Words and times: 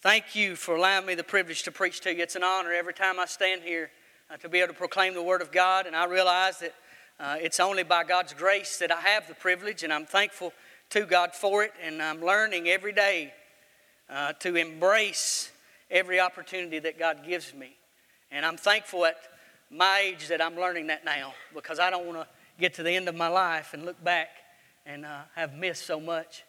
Thank 0.00 0.36
you 0.36 0.54
for 0.54 0.76
allowing 0.76 1.06
me 1.06 1.16
the 1.16 1.24
privilege 1.24 1.64
to 1.64 1.72
preach 1.72 2.00
to 2.02 2.14
you. 2.14 2.22
It's 2.22 2.36
an 2.36 2.44
honor 2.44 2.72
every 2.72 2.94
time 2.94 3.18
I 3.18 3.24
stand 3.24 3.62
here 3.62 3.90
uh, 4.30 4.36
to 4.36 4.48
be 4.48 4.58
able 4.60 4.72
to 4.72 4.78
proclaim 4.78 5.12
the 5.12 5.24
Word 5.24 5.42
of 5.42 5.50
God, 5.50 5.86
and 5.88 5.96
I 5.96 6.04
realize 6.04 6.60
that 6.60 6.74
uh, 7.18 7.36
it's 7.40 7.58
only 7.58 7.82
by 7.82 8.04
God's 8.04 8.32
grace 8.32 8.78
that 8.78 8.92
I 8.92 9.00
have 9.00 9.26
the 9.26 9.34
privilege, 9.34 9.82
and 9.82 9.92
I'm 9.92 10.06
thankful 10.06 10.52
to 10.90 11.04
God 11.04 11.34
for 11.34 11.64
it, 11.64 11.72
and 11.82 12.00
I'm 12.00 12.24
learning 12.24 12.68
every 12.68 12.92
day 12.92 13.34
uh, 14.08 14.34
to 14.34 14.54
embrace 14.54 15.50
every 15.90 16.20
opportunity 16.20 16.78
that 16.78 16.96
God 16.96 17.26
gives 17.26 17.52
me. 17.52 17.74
And 18.30 18.46
I'm 18.46 18.56
thankful 18.56 19.04
at 19.04 19.16
my 19.68 20.04
age 20.04 20.28
that 20.28 20.40
I'm 20.40 20.54
learning 20.54 20.86
that 20.86 21.04
now 21.04 21.34
because 21.52 21.80
I 21.80 21.90
don't 21.90 22.06
want 22.06 22.18
to 22.18 22.26
get 22.60 22.74
to 22.74 22.84
the 22.84 22.92
end 22.92 23.08
of 23.08 23.16
my 23.16 23.26
life 23.26 23.74
and 23.74 23.84
look 23.84 24.02
back 24.04 24.28
and 24.86 25.04
uh, 25.04 25.22
have 25.34 25.54
missed 25.54 25.86
so 25.86 25.98
much. 25.98 26.44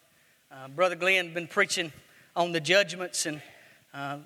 Uh, 0.52 0.68
Brother 0.68 0.96
Glenn 0.96 1.34
been 1.34 1.48
preaching 1.48 1.92
on 2.40 2.54
the 2.54 2.62
judgments, 2.62 3.26
and 3.26 3.42
uh, 3.94 4.18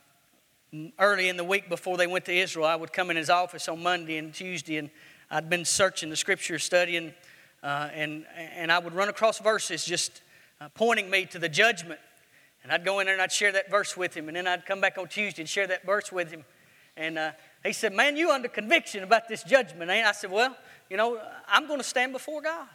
early 0.99 1.29
in 1.29 1.35
the 1.35 1.43
week 1.43 1.67
before 1.67 1.97
they 1.97 2.05
went 2.05 2.25
to 2.25 2.31
Israel, 2.31 2.67
I 2.67 2.75
would 2.75 2.93
come 2.93 3.09
in 3.09 3.17
his 3.17 3.31
office 3.31 3.67
on 3.67 3.81
Monday 3.81 4.17
and 4.19 4.31
Tuesday, 4.31 4.77
and 4.77 4.91
I'd 5.31 5.49
been 5.49 5.65
searching 5.65 6.11
the 6.11 6.15
scripture, 6.15 6.59
studying, 6.59 7.11
uh, 7.63 7.89
and 7.91 8.27
and 8.37 8.71
I 8.71 8.77
would 8.77 8.93
run 8.93 9.09
across 9.09 9.39
verses 9.39 9.83
just 9.83 10.21
uh, 10.61 10.69
pointing 10.75 11.09
me 11.09 11.25
to 11.25 11.39
the 11.39 11.49
judgment, 11.49 11.99
and 12.61 12.71
I'd 12.71 12.85
go 12.85 12.99
in 12.99 13.07
there 13.07 13.15
and 13.15 13.21
I'd 13.21 13.31
share 13.31 13.51
that 13.51 13.71
verse 13.71 13.97
with 13.97 14.13
him, 14.13 14.27
and 14.27 14.37
then 14.37 14.45
I'd 14.45 14.67
come 14.67 14.79
back 14.79 14.99
on 14.99 15.07
Tuesday 15.07 15.41
and 15.41 15.49
share 15.49 15.65
that 15.65 15.83
verse 15.83 16.11
with 16.11 16.29
him, 16.29 16.45
and 16.95 17.17
uh, 17.17 17.31
he 17.65 17.73
said, 17.73 17.93
"Man, 17.93 18.15
you 18.15 18.29
under 18.29 18.47
conviction 18.47 19.01
about 19.01 19.27
this 19.27 19.41
judgment?" 19.41 19.89
And 19.89 20.07
I 20.07 20.11
said, 20.11 20.29
"Well, 20.29 20.55
you 20.87 20.97
know, 20.97 21.19
I'm 21.47 21.65
going 21.65 21.79
to 21.79 21.83
stand 21.83 22.13
before 22.13 22.43
God." 22.43 22.67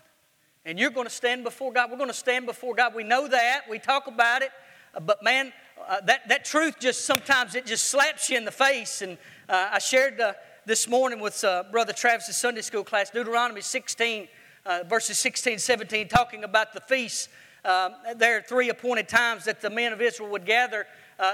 And 0.64 0.78
you're 0.78 0.91
going 0.91 1.06
to 1.06 1.12
stand 1.12 1.44
before 1.44 1.72
God. 1.72 1.91
We're 1.91 1.96
going 1.96 2.10
to 2.10 2.14
stand 2.14 2.44
before 2.44 2.74
God. 2.74 2.94
We 2.94 3.02
know 3.02 3.27
that. 3.28 3.62
We 3.70 3.78
talk 3.78 4.06
about 4.06 4.42
it. 4.42 4.50
Uh, 4.98 5.00
but 5.00 5.22
man, 5.22 5.52
uh, 5.88 6.00
that, 6.00 6.28
that 6.28 6.44
truth 6.44 6.80
just 6.80 7.04
sometimes 7.04 7.54
it 7.54 7.64
just 7.64 7.84
slaps 7.84 8.28
you 8.28 8.36
in 8.36 8.44
the 8.44 8.50
face. 8.50 9.00
And 9.00 9.16
uh, 9.48 9.70
I 9.72 9.78
shared 9.78 10.20
uh, 10.20 10.32
this 10.66 10.88
morning 10.88 11.20
with 11.20 11.44
uh, 11.44 11.64
Brother 11.70 11.92
Travis's 11.92 12.36
Sunday 12.36 12.62
school 12.62 12.82
class, 12.82 13.10
Deuteronomy 13.10 13.60
16, 13.60 14.27
uh, 14.66 14.80
verses 14.88 15.16
16 15.18 15.60
17, 15.60 16.08
talking 16.08 16.42
about 16.42 16.72
the 16.72 16.80
feasts. 16.80 17.28
Um, 17.64 17.94
there 18.16 18.38
are 18.38 18.42
three 18.42 18.70
appointed 18.70 19.08
times 19.08 19.44
that 19.44 19.60
the 19.60 19.70
men 19.70 19.92
of 19.92 20.00
Israel 20.00 20.30
would 20.30 20.44
gather 20.44 20.86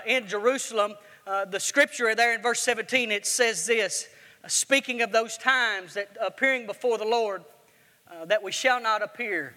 in 0.06 0.26
Jerusalem. 0.26 0.94
the 1.26 1.60
scripture 1.60 2.14
there 2.14 2.34
in 2.34 2.42
verse 2.42 2.60
17, 2.60 3.12
it 3.12 3.26
says 3.26 3.66
this 3.66 4.08
speaking 4.46 5.00
of 5.00 5.12
those 5.12 5.38
times 5.38 5.94
that 5.94 6.16
appearing 6.20 6.66
before 6.66 6.98
the 6.98 7.04
Lord, 7.04 7.44
uh, 8.10 8.24
that 8.26 8.42
we 8.42 8.52
shall 8.52 8.80
not 8.80 9.02
appear 9.02 9.54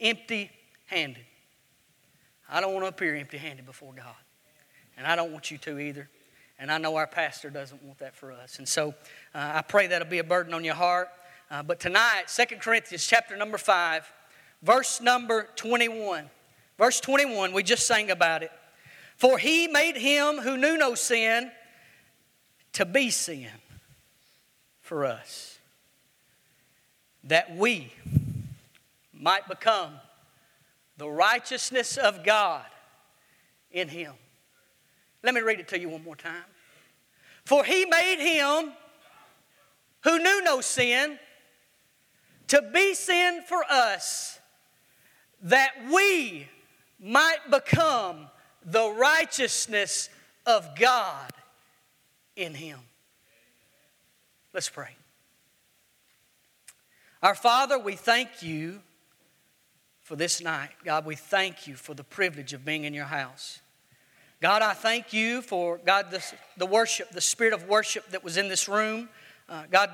empty 0.00 0.50
handed. 0.86 1.24
I 2.52 2.60
don't 2.60 2.72
want 2.74 2.84
to 2.84 2.88
appear 2.88 3.16
empty 3.16 3.38
handed 3.38 3.64
before 3.64 3.92
God. 3.94 4.14
And 4.98 5.06
I 5.06 5.16
don't 5.16 5.32
want 5.32 5.50
you 5.50 5.58
to 5.58 5.78
either. 5.78 6.08
And 6.58 6.70
I 6.70 6.78
know 6.78 6.96
our 6.96 7.06
pastor 7.06 7.48
doesn't 7.50 7.82
want 7.82 7.98
that 8.00 8.14
for 8.14 8.30
us. 8.30 8.58
And 8.58 8.68
so 8.68 8.90
uh, 9.34 9.52
I 9.54 9.62
pray 9.62 9.86
that'll 9.86 10.06
be 10.06 10.18
a 10.18 10.24
burden 10.24 10.52
on 10.52 10.62
your 10.62 10.74
heart. 10.74 11.08
Uh, 11.50 11.62
but 11.62 11.80
tonight, 11.80 12.24
2 12.28 12.56
Corinthians 12.56 13.06
chapter 13.06 13.36
number 13.36 13.56
5, 13.58 14.12
verse 14.62 15.00
number 15.00 15.48
21. 15.56 16.28
Verse 16.78 17.00
21, 17.00 17.52
we 17.52 17.62
just 17.62 17.86
sang 17.86 18.10
about 18.10 18.42
it. 18.42 18.52
For 19.16 19.38
he 19.38 19.66
made 19.66 19.96
him 19.96 20.36
who 20.36 20.56
knew 20.56 20.76
no 20.76 20.94
sin 20.94 21.50
to 22.74 22.84
be 22.84 23.10
sin 23.10 23.48
for 24.80 25.06
us 25.06 25.58
that 27.24 27.56
we 27.56 27.92
might 29.12 29.48
become 29.48 29.92
the 31.02 31.10
righteousness 31.10 31.96
of 31.96 32.22
God 32.22 32.64
in 33.72 33.88
him. 33.88 34.12
Let 35.24 35.34
me 35.34 35.40
read 35.40 35.58
it 35.58 35.66
to 35.68 35.80
you 35.80 35.88
one 35.88 36.04
more 36.04 36.14
time. 36.14 36.44
For 37.44 37.64
he 37.64 37.86
made 37.86 38.20
him 38.20 38.72
who 40.04 40.18
knew 40.20 40.44
no 40.44 40.60
sin 40.60 41.18
to 42.46 42.62
be 42.72 42.94
sin 42.94 43.42
for 43.48 43.64
us, 43.68 44.38
that 45.42 45.72
we 45.92 46.46
might 47.00 47.50
become 47.50 48.28
the 48.64 48.88
righteousness 48.92 50.08
of 50.46 50.68
God 50.78 51.32
in 52.36 52.54
him. 52.54 52.78
Let's 54.54 54.70
pray. 54.70 54.94
Our 57.24 57.34
Father, 57.34 57.76
we 57.76 57.96
thank 57.96 58.44
you 58.44 58.82
for 60.02 60.16
this 60.16 60.42
night. 60.42 60.70
God, 60.84 61.06
we 61.06 61.14
thank 61.14 61.66
you 61.66 61.74
for 61.74 61.94
the 61.94 62.04
privilege 62.04 62.52
of 62.52 62.64
being 62.64 62.84
in 62.84 62.94
your 62.94 63.06
house. 63.06 63.60
God, 64.40 64.60
I 64.60 64.72
thank 64.72 65.12
you 65.12 65.40
for, 65.40 65.78
God, 65.78 66.10
the, 66.10 66.22
the 66.56 66.66
worship, 66.66 67.10
the 67.10 67.20
spirit 67.20 67.52
of 67.52 67.68
worship 67.68 68.08
that 68.10 68.24
was 68.24 68.36
in 68.36 68.48
this 68.48 68.68
room. 68.68 69.08
Uh, 69.48 69.64
God, 69.70 69.90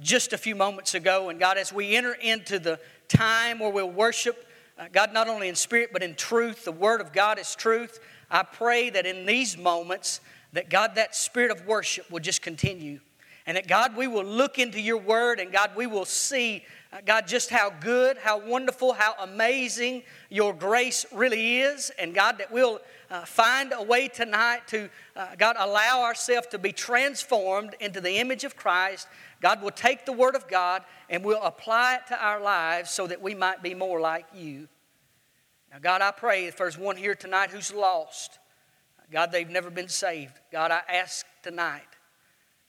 just 0.00 0.32
a 0.32 0.38
few 0.38 0.54
moments 0.54 0.94
ago. 0.94 1.28
And 1.28 1.40
God, 1.40 1.58
as 1.58 1.72
we 1.72 1.96
enter 1.96 2.12
into 2.12 2.60
the 2.60 2.78
time 3.08 3.58
where 3.58 3.70
we'll 3.70 3.90
worship, 3.90 4.46
uh, 4.78 4.86
God, 4.92 5.12
not 5.12 5.28
only 5.28 5.48
in 5.48 5.56
spirit, 5.56 5.90
but 5.92 6.02
in 6.02 6.14
truth, 6.14 6.64
the 6.64 6.72
Word 6.72 7.00
of 7.00 7.12
God 7.12 7.38
is 7.38 7.54
truth. 7.56 7.98
I 8.30 8.44
pray 8.44 8.90
that 8.90 9.06
in 9.06 9.26
these 9.26 9.58
moments, 9.58 10.20
that 10.52 10.70
God, 10.70 10.94
that 10.94 11.16
spirit 11.16 11.50
of 11.50 11.66
worship 11.66 12.08
will 12.10 12.20
just 12.20 12.42
continue. 12.42 13.00
And 13.46 13.56
that 13.56 13.66
God, 13.66 13.96
we 13.96 14.06
will 14.06 14.24
look 14.24 14.58
into 14.58 14.80
your 14.80 14.98
word 14.98 15.40
and 15.40 15.50
God, 15.50 15.72
we 15.74 15.86
will 15.86 16.04
see, 16.04 16.64
God, 17.06 17.28
just 17.28 17.50
how 17.50 17.70
good, 17.70 18.18
how 18.18 18.40
wonderful, 18.40 18.92
how 18.92 19.14
amazing 19.20 20.02
your 20.28 20.52
grace 20.52 21.06
really 21.12 21.60
is. 21.60 21.90
And 21.98 22.12
God, 22.12 22.38
that 22.38 22.50
we'll 22.50 22.80
uh, 23.08 23.24
find 23.24 23.72
a 23.76 23.82
way 23.82 24.08
tonight 24.08 24.66
to, 24.68 24.90
uh, 25.14 25.28
God, 25.38 25.54
allow 25.56 26.02
ourselves 26.02 26.48
to 26.48 26.58
be 26.58 26.72
transformed 26.72 27.76
into 27.78 28.00
the 28.00 28.18
image 28.18 28.42
of 28.42 28.56
Christ. 28.56 29.06
God 29.40 29.62
will 29.62 29.70
take 29.70 30.04
the 30.04 30.12
word 30.12 30.34
of 30.34 30.48
God 30.48 30.82
and 31.08 31.24
we'll 31.24 31.42
apply 31.42 31.94
it 31.94 32.08
to 32.08 32.20
our 32.20 32.40
lives 32.40 32.90
so 32.90 33.06
that 33.06 33.22
we 33.22 33.34
might 33.36 33.62
be 33.62 33.72
more 33.72 34.00
like 34.00 34.26
you. 34.34 34.66
Now, 35.70 35.78
God, 35.78 36.02
I 36.02 36.10
pray 36.10 36.46
if 36.46 36.56
there's 36.56 36.76
one 36.76 36.96
here 36.96 37.14
tonight 37.14 37.50
who's 37.50 37.72
lost, 37.72 38.40
God, 39.12 39.30
they've 39.30 39.48
never 39.48 39.70
been 39.70 39.88
saved. 39.88 40.34
God, 40.50 40.72
I 40.72 40.82
ask 40.88 41.24
tonight 41.42 41.82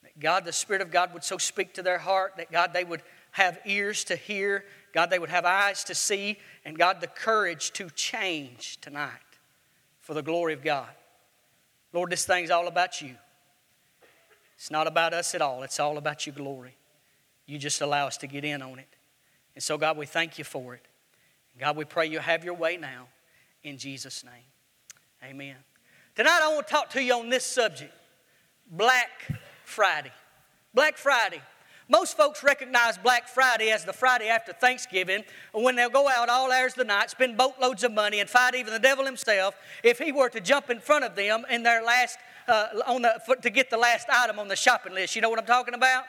that, 0.04 0.20
God, 0.20 0.46
the 0.46 0.54
Spirit 0.54 0.84
of 0.84 0.92
God 0.92 1.12
would 1.14 1.24
so 1.24 1.40
speak 1.40 1.74
to 1.74 1.84
their 1.84 1.98
heart 1.98 2.34
that 2.38 2.52
God, 2.52 2.74
they 2.74 2.84
would 2.84 3.02
have 3.32 3.60
ears 3.66 4.04
to 4.06 4.16
hear, 4.16 4.66
God, 4.94 5.10
they 5.10 5.20
would 5.20 5.30
have 5.30 5.46
eyes 5.46 5.84
to 5.86 5.96
see, 5.96 6.38
and 6.66 6.78
God, 6.78 7.02
the 7.02 7.08
courage 7.08 7.72
to 7.74 7.90
change 7.90 8.80
tonight 8.82 9.12
for 10.00 10.14
the 10.14 10.22
glory 10.22 10.54
of 10.54 10.64
God. 10.64 10.90
Lord, 11.94 12.12
this 12.12 12.26
thing's 12.26 12.50
all 12.50 12.68
about 12.68 13.02
you. 13.02 13.16
It's 14.56 14.72
not 14.72 14.88
about 14.88 15.14
us 15.14 15.34
at 15.34 15.42
all, 15.42 15.64
it's 15.64 15.80
all 15.80 15.98
about 15.98 16.26
your 16.26 16.36
glory. 16.36 16.76
You 17.46 17.58
just 17.58 17.82
allow 17.82 18.08
us 18.08 18.18
to 18.18 18.28
get 18.28 18.46
in 18.46 18.62
on 18.62 18.80
it. 18.80 18.88
And 19.56 19.64
so, 19.64 19.78
God, 19.78 19.98
we 19.98 20.06
thank 20.06 20.38
you 20.38 20.44
for 20.44 20.76
it. 20.76 20.86
God, 21.60 21.76
we 21.76 21.84
pray 21.84 22.08
you 22.08 22.20
have 22.20 22.46
your 22.46 22.54
way 22.54 22.78
now 22.78 23.08
in 23.64 23.78
Jesus' 23.78 24.24
name. 24.24 24.34
Amen. 25.24 25.56
Tonight, 26.16 26.40
I 26.42 26.54
want 26.54 26.68
to 26.68 26.74
talk 26.74 26.90
to 26.92 27.04
you 27.04 27.14
on 27.14 27.30
this 27.30 27.46
subject 27.46 27.94
Black 28.70 29.10
Friday. 29.64 30.12
Black 30.74 30.98
Friday. 30.98 31.42
Most 31.92 32.16
folks 32.16 32.42
recognize 32.42 32.98
Black 32.98 33.28
Friday 33.28 33.70
as 33.70 33.84
the 33.84 33.92
Friday 33.92 34.30
after 34.30 34.54
Thanksgiving 34.54 35.26
when 35.52 35.76
they'll 35.76 35.90
go 35.90 36.08
out 36.08 36.30
all 36.30 36.50
hours 36.50 36.72
of 36.72 36.78
the 36.78 36.84
night, 36.86 37.10
spend 37.10 37.36
boatloads 37.36 37.84
of 37.84 37.92
money, 37.92 38.22
and 38.22 38.30
fight 38.30 38.56
even 38.56 38.72
the 38.72 38.80
devil 38.80 39.04
himself 39.04 39.58
if 39.84 40.00
he 40.00 40.14
were 40.14 40.30
to 40.30 40.40
jump 40.40 40.70
in 40.70 40.80
front 40.80 41.04
of 41.04 41.18
them 41.18 41.44
in 41.50 41.64
their 41.64 41.84
last, 41.84 42.18
uh, 42.48 42.68
on 42.88 43.02
the, 43.02 43.22
for, 43.26 43.36
to 43.36 43.50
get 43.50 43.70
the 43.70 43.76
last 43.76 44.08
item 44.10 44.40
on 44.40 44.48
the 44.48 44.56
shopping 44.56 44.94
list. 44.94 45.18
You 45.18 45.22
know 45.22 45.30
what 45.30 45.38
I'm 45.38 45.46
talking 45.46 45.74
about? 45.74 46.06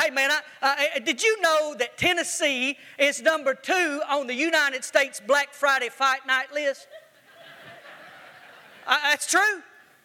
Hey, 0.00 0.08
man, 0.08 0.30
I, 0.62 0.98
did 1.04 1.22
you 1.22 1.38
know 1.42 1.74
that 1.78 1.98
Tennessee 1.98 2.78
is 2.98 3.20
number 3.20 3.52
two 3.52 4.00
on 4.08 4.28
the 4.28 4.34
United 4.34 4.82
States 4.82 5.20
Black 5.20 5.52
Friday 5.52 5.90
fight 5.90 6.26
night 6.26 6.54
list? 6.54 6.88
uh, 8.86 8.96
that's 9.02 9.30
true. 9.30 9.62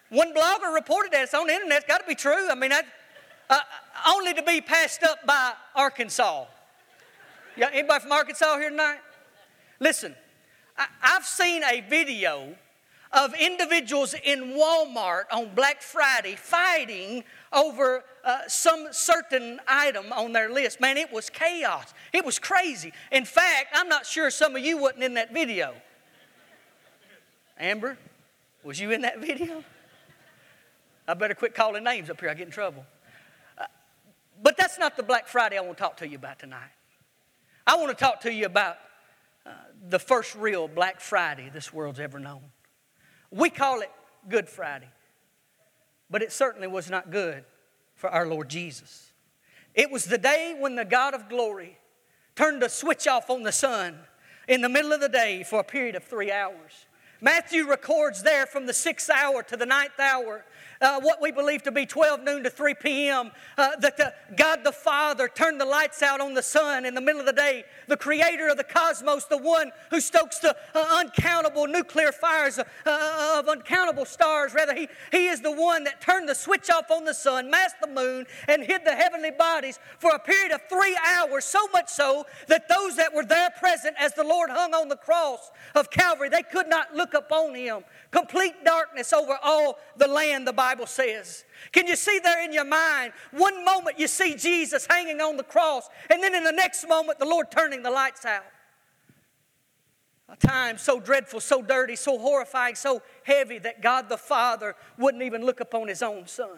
One 0.10 0.34
blogger 0.34 0.74
reported 0.74 1.14
that. 1.14 1.24
It's 1.24 1.34
on 1.34 1.48
the 1.48 1.54
internet. 1.54 1.78
It's 1.78 1.88
got 1.88 2.02
to 2.02 2.08
be 2.08 2.14
true. 2.14 2.50
I 2.52 2.56
mean, 2.56 2.72
that, 2.72 2.86
uh, 3.54 3.60
only 4.08 4.34
to 4.34 4.44
be 4.44 4.62
passed 4.62 5.04
up 5.04 5.26
by 5.26 5.54
Arkansas. 5.76 6.46
Yeah, 7.56 7.70
anybody 7.72 8.02
from 8.02 8.12
Arkansas 8.12 8.58
here 8.58 8.70
tonight? 8.70 9.00
Listen, 9.80 10.16
I, 10.78 10.88
I've 11.02 11.26
seen 11.26 11.64
a 11.64 11.82
video 11.82 12.56
of 13.12 13.36
individuals 13.36 14.16
in 14.24 14.56
Walmart 14.56 15.26
on 15.32 15.54
Black 15.54 15.84
Friday 15.84 16.36
fighting 16.36 17.24
over 17.52 18.04
uh, 18.26 18.40
some 18.48 18.88
certain 18.92 19.60
item 19.68 20.12
on 20.12 20.34
their 20.34 20.52
list. 20.52 20.82
Man, 20.82 20.98
it 20.98 21.12
was 21.12 21.30
chaos. 21.30 21.94
It 22.12 22.26
was 22.26 22.40
crazy. 22.40 22.92
In 23.12 23.24
fact, 23.24 23.68
I'm 23.74 23.88
not 23.88 24.08
sure 24.08 24.32
some 24.32 24.56
of 24.56 24.64
you 24.64 24.80
wasn't 24.80 25.04
in 25.04 25.14
that 25.14 25.32
video. 25.32 25.76
Amber, 27.60 28.00
was 28.64 28.80
you 28.80 28.90
in 28.90 29.02
that 29.02 29.20
video? 29.20 29.64
I 31.08 31.14
better 31.14 31.36
quit 31.36 31.54
calling 31.54 31.84
names 31.84 32.10
up 32.10 32.20
here, 32.20 32.30
I 32.30 32.34
get 32.34 32.48
in 32.48 32.52
trouble. 32.52 32.84
But 34.44 34.58
that's 34.58 34.78
not 34.78 34.98
the 34.98 35.04
Black 35.04 35.28
Friday 35.28 35.58
I 35.58 35.62
want 35.62 35.78
to 35.78 35.82
talk 35.84 35.98
to 35.98 36.08
you 36.08 36.18
about 36.18 36.38
tonight. 36.38 36.70
I 37.66 37.78
want 37.78 37.98
to 37.98 38.04
talk 38.06 38.22
to 38.22 38.34
you 38.34 38.46
about 38.46 38.76
uh, 39.46 39.52
the 39.90 40.00
first 40.00 40.36
real 40.36 40.68
Black 40.68 41.00
Friday 41.00 41.50
this 41.52 41.74
world's 41.74 42.00
ever 42.00 42.20
known. 42.20 42.42
We 43.32 43.50
call 43.50 43.80
it 43.80 43.92
Good 44.30 44.50
Friday. 44.50 44.90
but 46.10 46.22
it 46.22 46.32
certainly 46.32 46.68
was 46.68 46.90
not 46.90 47.10
good 47.10 47.44
for 47.96 48.10
our 48.10 48.28
Lord 48.28 48.50
Jesus. 48.50 49.12
It 49.74 49.90
was 49.90 50.06
the 50.06 50.18
day 50.18 50.56
when 50.60 50.76
the 50.76 50.86
God 50.86 51.14
of 51.14 51.28
glory 51.30 51.78
turned 52.36 52.62
the 52.62 52.70
switch 52.70 53.08
off 53.08 53.30
on 53.30 53.44
the 53.44 53.52
sun 53.52 53.98
in 54.48 54.62
the 54.62 54.70
middle 54.70 54.92
of 54.92 55.02
the 55.02 55.10
day 55.10 55.44
for 55.44 55.60
a 55.60 55.64
period 55.64 55.96
of 55.96 56.04
three 56.04 56.32
hours. 56.32 56.86
Matthew 57.22 57.66
records 57.68 58.22
there 58.22 58.46
from 58.46 58.66
the 58.66 58.74
sixth 58.74 59.10
hour 59.10 59.42
to 59.44 59.58
the 59.58 59.66
ninth 59.66 60.00
hour 60.00 60.46
uh, 60.84 61.00
what 61.00 61.22
we 61.22 61.32
believe 61.32 61.64
to 61.64 61.72
be 61.72 61.86
12 61.86 62.24
noon 62.24 62.44
to 62.44 62.50
3 62.50 62.74
p.m., 62.76 63.32
uh, 63.58 63.76
that 63.80 63.98
the, 63.98 64.14
God 64.36 64.64
the 64.64 64.72
Father 64.72 65.28
turned 65.28 65.60
the 65.60 65.66
lights 65.66 66.04
out 66.04 66.20
on 66.20 66.34
the 66.34 66.44
sun 66.44 66.86
in 66.86 66.94
the 66.94 67.02
middle 67.02 67.22
of 67.22 67.26
the 67.26 67.34
day, 67.34 67.64
the 67.88 67.98
creator 67.98 68.50
of 68.50 68.58
the 68.58 68.64
cosmos, 68.64 69.26
the 69.26 69.38
one 69.38 69.72
who 69.90 70.02
stokes 70.02 70.40
the 70.40 70.56
uh, 70.76 70.86
uncountable 71.00 71.68
nuclear 71.68 72.12
fires 72.12 72.60
uh, 72.60 72.64
uh, 72.86 73.40
of 73.40 73.48
uncountable 73.48 74.06
stars. 74.06 74.54
Rather, 74.54 74.76
he, 74.76 74.88
he 75.12 75.28
is 75.28 75.42
the 75.42 75.52
one 75.52 75.84
that 75.86 76.02
turned 76.02 76.28
the 76.28 76.36
switch 76.36 76.70
off 76.70 76.92
on 76.92 77.06
the 77.06 77.14
sun, 77.14 77.50
masked 77.50 77.82
the 77.82 77.88
moon, 77.88 78.26
and 78.48 78.64
hid 78.64 78.84
the 78.86 78.96
heavenly 78.96 79.32
bodies 79.32 79.80
for 80.00 80.12
a 80.12 80.20
period 80.20 80.52
of 80.52 80.62
three 80.70 80.98
hours, 81.18 81.46
so 81.46 81.66
much 81.72 81.90
so 81.90 82.26
that 82.48 82.68
those 82.68 82.98
that 82.98 83.14
were 83.14 83.26
there 83.26 83.50
present 83.52 83.96
as 84.00 84.14
the 84.14 84.24
Lord 84.24 84.50
hung 84.50 84.74
on 84.74 84.90
the 84.90 84.98
cross 84.98 85.52
of 85.76 85.90
Calvary, 85.90 86.30
they 86.30 86.44
could 86.44 86.68
not 86.68 86.94
look 86.94 87.14
upon 87.14 87.56
him. 87.56 87.84
Complete 88.12 88.54
darkness 88.66 89.14
over 89.14 89.38
all 89.42 89.80
the 89.98 90.08
land, 90.08 90.48
the 90.48 90.54
Bible 90.54 90.73
says. 90.86 91.46
Can 91.72 91.88
you 91.88 91.96
see 91.96 92.20
there 92.24 92.44
in 92.44 92.54
your 92.54 92.66
mind? 92.66 93.14
One 93.32 93.64
moment 93.64 94.00
you 94.00 94.08
see 94.08 94.36
Jesus 94.36 94.86
hanging 94.90 95.22
on 95.22 95.38
the 95.38 95.44
cross, 95.44 95.90
and 96.10 96.22
then 96.22 96.36
in 96.36 96.44
the 96.44 96.52
next 96.52 96.88
moment, 96.88 97.20
the 97.20 97.26
Lord 97.26 97.52
turning 97.52 97.84
the 97.84 97.92
lights 97.92 98.26
out. 98.26 98.44
A 100.30 100.36
time 100.36 100.78
so 100.78 101.00
dreadful, 101.00 101.40
so 101.40 101.62
dirty, 101.62 101.96
so 101.96 102.18
horrifying, 102.18 102.76
so 102.76 103.02
heavy 103.24 103.60
that 103.60 103.82
God 103.82 104.10
the 104.10 104.18
Father 104.18 104.76
wouldn't 104.98 105.24
even 105.24 105.46
look 105.46 105.60
upon 105.60 105.88
His 105.88 106.02
own 106.02 106.28
Son. 106.28 106.58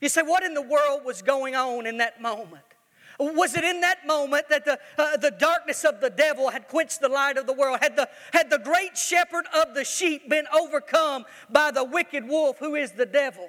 You 0.00 0.08
say, 0.08 0.22
what 0.22 0.42
in 0.42 0.54
the 0.54 0.62
world 0.62 1.04
was 1.04 1.22
going 1.22 1.54
on 1.54 1.86
in 1.86 1.98
that 1.98 2.20
moment? 2.20 2.65
Was 3.18 3.56
it 3.56 3.64
in 3.64 3.80
that 3.80 4.06
moment 4.06 4.48
that 4.50 4.64
the, 4.64 4.78
uh, 4.98 5.16
the 5.16 5.30
darkness 5.30 5.84
of 5.84 6.00
the 6.00 6.10
devil 6.10 6.50
had 6.50 6.68
quenched 6.68 7.00
the 7.00 7.08
light 7.08 7.38
of 7.38 7.46
the 7.46 7.52
world? 7.52 7.78
Had 7.80 7.96
the, 7.96 8.08
had 8.32 8.50
the 8.50 8.58
great 8.58 8.96
shepherd 8.96 9.46
of 9.54 9.74
the 9.74 9.84
sheep 9.84 10.28
been 10.28 10.46
overcome 10.54 11.24
by 11.48 11.70
the 11.70 11.84
wicked 11.84 12.28
wolf 12.28 12.58
who 12.58 12.74
is 12.74 12.92
the 12.92 13.06
devil? 13.06 13.48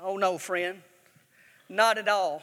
Oh, 0.00 0.16
no, 0.16 0.36
friend. 0.36 0.82
Not 1.68 1.96
at 1.96 2.08
all. 2.08 2.42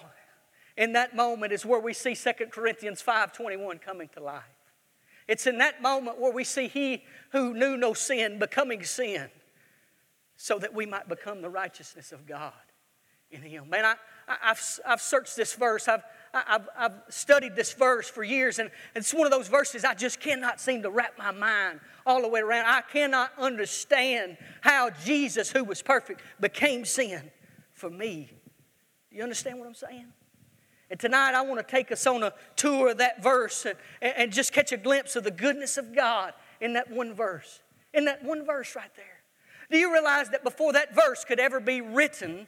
In 0.75 0.93
that 0.93 1.15
moment 1.15 1.51
is 1.51 1.65
where 1.65 1.79
we 1.79 1.93
see 1.93 2.15
2 2.15 2.31
Corinthians 2.51 3.01
5.21 3.01 3.81
coming 3.81 4.09
to 4.13 4.23
life. 4.23 4.43
It's 5.27 5.45
in 5.45 5.57
that 5.57 5.81
moment 5.81 6.19
where 6.19 6.31
we 6.31 6.43
see 6.43 6.67
he 6.67 7.03
who 7.31 7.53
knew 7.53 7.75
no 7.75 7.93
sin 7.93 8.39
becoming 8.39 8.83
sin 8.83 9.29
so 10.37 10.57
that 10.59 10.73
we 10.73 10.85
might 10.85 11.09
become 11.09 11.41
the 11.41 11.49
righteousness 11.49 12.11
of 12.11 12.25
God 12.25 12.53
in 13.31 13.41
him. 13.41 13.69
Man, 13.69 13.85
I, 13.85 13.95
I've, 14.27 14.79
I've 14.85 15.01
searched 15.01 15.35
this 15.35 15.53
verse. 15.53 15.88
I've, 15.88 16.03
I've, 16.33 16.69
I've 16.77 16.94
studied 17.09 17.56
this 17.56 17.74
verse 17.74 18.09
for 18.09 18.24
years, 18.24 18.59
and 18.59 18.69
it's 18.95 19.13
one 19.13 19.25
of 19.25 19.31
those 19.31 19.47
verses 19.47 19.85
I 19.85 19.94
just 19.94 20.19
cannot 20.19 20.59
seem 20.59 20.83
to 20.83 20.89
wrap 20.89 21.18
my 21.18 21.31
mind 21.31 21.79
all 22.06 22.21
the 22.21 22.27
way 22.27 22.41
around. 22.41 22.65
I 22.65 22.81
cannot 22.81 23.31
understand 23.38 24.38
how 24.62 24.89
Jesus, 25.06 25.51
who 25.51 25.63
was 25.63 25.81
perfect, 25.81 26.21
became 26.39 26.85
sin 26.85 27.31
for 27.74 27.89
me. 27.89 28.29
Do 29.09 29.15
you 29.15 29.24
understand 29.24 29.59
what 29.59 29.68
I'm 29.68 29.74
saying? 29.74 30.07
And 30.89 31.00
tonight 31.00 31.33
I 31.33 31.41
want 31.41 31.65
to 31.65 31.69
take 31.69 31.91
us 31.91 32.06
on 32.07 32.23
a 32.23 32.33
tour 32.56 32.91
of 32.91 32.97
that 32.97 33.21
verse 33.21 33.65
and, 33.65 33.77
and 34.01 34.31
just 34.31 34.53
catch 34.53 34.71
a 34.71 34.77
glimpse 34.77 35.15
of 35.15 35.23
the 35.23 35.31
goodness 35.31 35.77
of 35.77 35.95
God 35.95 36.33
in 36.62 36.73
that 36.73 36.89
one 36.89 37.13
verse. 37.13 37.62
In 37.94 38.06
that 38.06 38.23
one 38.23 38.45
verse 38.45 38.75
right 38.75 38.94
there. 38.95 39.06
Do 39.69 39.77
you 39.77 39.91
realize 39.91 40.30
that 40.30 40.44
before 40.44 40.73
that 40.73 40.95
verse 40.95 41.25
could 41.25 41.39
ever 41.39 41.59
be 41.59 41.81
written, 41.81 42.47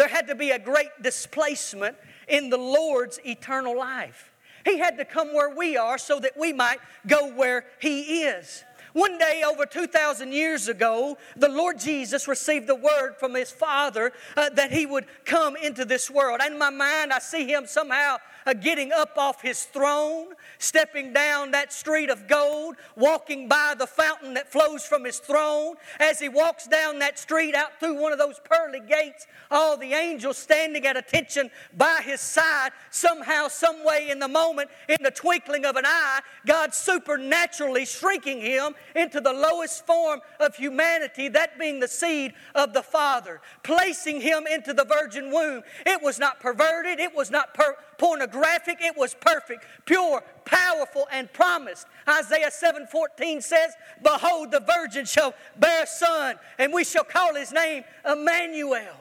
there 0.00 0.08
had 0.08 0.28
to 0.28 0.34
be 0.34 0.50
a 0.50 0.58
great 0.58 0.88
displacement 1.02 1.94
in 2.26 2.48
the 2.48 2.56
Lord's 2.56 3.20
eternal 3.26 3.76
life. 3.76 4.32
He 4.64 4.78
had 4.78 4.96
to 4.96 5.04
come 5.04 5.34
where 5.34 5.54
we 5.54 5.76
are 5.76 5.98
so 5.98 6.18
that 6.20 6.38
we 6.38 6.54
might 6.54 6.78
go 7.06 7.34
where 7.34 7.66
He 7.80 8.22
is. 8.22 8.64
One 8.92 9.18
day, 9.18 9.42
over 9.46 9.66
2,000 9.66 10.32
years 10.32 10.68
ago, 10.68 11.16
the 11.36 11.48
Lord 11.48 11.78
Jesus 11.78 12.26
received 12.26 12.66
the 12.66 12.74
word 12.74 13.14
from 13.18 13.34
His 13.34 13.50
Father 13.50 14.12
uh, 14.36 14.50
that 14.50 14.72
He 14.72 14.86
would 14.86 15.06
come 15.24 15.56
into 15.56 15.84
this 15.84 16.10
world. 16.10 16.40
In 16.44 16.58
my 16.58 16.70
mind, 16.70 17.12
I 17.12 17.18
see 17.18 17.46
Him 17.46 17.66
somehow 17.66 18.16
uh, 18.46 18.54
getting 18.54 18.92
up 18.92 19.16
off 19.16 19.42
His 19.42 19.64
throne, 19.64 20.28
stepping 20.58 21.12
down 21.12 21.52
that 21.52 21.72
street 21.72 22.10
of 22.10 22.26
gold, 22.26 22.76
walking 22.96 23.48
by 23.48 23.74
the 23.78 23.86
fountain 23.86 24.34
that 24.34 24.50
flows 24.50 24.84
from 24.84 25.04
his 25.04 25.18
throne. 25.18 25.74
As 25.98 26.18
he 26.18 26.28
walks 26.28 26.66
down 26.66 26.98
that 27.00 27.18
street 27.18 27.54
out 27.54 27.78
through 27.80 28.00
one 28.00 28.12
of 28.12 28.18
those 28.18 28.40
pearly 28.44 28.80
gates, 28.80 29.26
all 29.50 29.76
the 29.76 29.92
angels 29.92 30.38
standing 30.38 30.86
at 30.86 30.96
attention 30.96 31.50
by 31.76 32.00
his 32.04 32.20
side, 32.20 32.70
somehow, 32.90 33.48
some 33.48 33.84
way 33.84 34.08
in 34.10 34.18
the 34.18 34.28
moment, 34.28 34.70
in 34.88 34.96
the 35.02 35.10
twinkling 35.10 35.64
of 35.64 35.76
an 35.76 35.86
eye, 35.86 36.20
God 36.46 36.74
supernaturally 36.74 37.84
shrinking 37.84 38.40
him 38.40 38.74
into 38.94 39.20
the 39.20 39.32
lowest 39.32 39.86
form 39.86 40.20
of 40.38 40.56
humanity, 40.56 41.28
that 41.28 41.58
being 41.58 41.80
the 41.80 41.88
seed 41.88 42.34
of 42.54 42.72
the 42.72 42.82
Father, 42.82 43.40
placing 43.62 44.20
him 44.20 44.46
into 44.46 44.72
the 44.72 44.84
virgin 44.84 45.30
womb. 45.32 45.62
It 45.86 46.02
was 46.02 46.18
not 46.18 46.40
perverted, 46.40 47.00
it 47.00 47.14
was 47.14 47.30
not 47.30 47.54
per- 47.54 47.76
pornographic, 47.98 48.78
it 48.80 48.96
was 48.96 49.14
perfect, 49.14 49.64
pure, 49.84 50.22
powerful, 50.44 51.06
and 51.12 51.32
promised. 51.32 51.86
Isaiah 52.08 52.50
7:14 52.50 53.42
says, 53.42 53.72
Behold, 54.02 54.50
the 54.50 54.60
virgin 54.60 55.04
shall 55.04 55.34
bear 55.56 55.84
a 55.84 55.86
son, 55.86 56.36
and 56.58 56.72
we 56.72 56.84
shall 56.84 57.04
call 57.04 57.34
his 57.34 57.52
name 57.52 57.84
Emmanuel. 58.10 58.96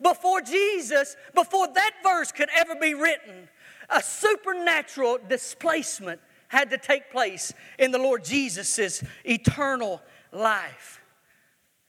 Before 0.00 0.40
Jesus, 0.40 1.16
before 1.34 1.68
that 1.68 1.92
verse 2.02 2.32
could 2.32 2.50
ever 2.54 2.74
be 2.74 2.94
written, 2.94 3.48
a 3.88 4.02
supernatural 4.02 5.18
displacement 5.28 6.20
had 6.48 6.70
to 6.70 6.78
take 6.78 7.10
place 7.10 7.52
in 7.78 7.90
the 7.90 7.98
Lord 7.98 8.24
Jesus' 8.24 9.02
eternal 9.24 10.00
life. 10.32 11.00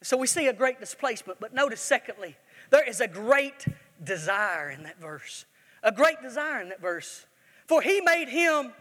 So 0.03 0.17
we 0.17 0.27
see 0.27 0.47
a 0.47 0.53
great 0.53 0.79
displacement, 0.79 1.39
but 1.39 1.53
notice, 1.53 1.81
secondly, 1.81 2.35
there 2.69 2.87
is 2.87 3.01
a 3.01 3.07
great 3.07 3.65
desire 4.03 4.69
in 4.69 4.83
that 4.83 4.99
verse. 4.99 5.45
A 5.83 5.91
great 5.91 6.21
desire 6.21 6.61
in 6.61 6.69
that 6.69 6.81
verse. 6.81 7.25
For 7.67 7.81
he 7.81 8.01
made 8.01 8.29
him 8.29 8.73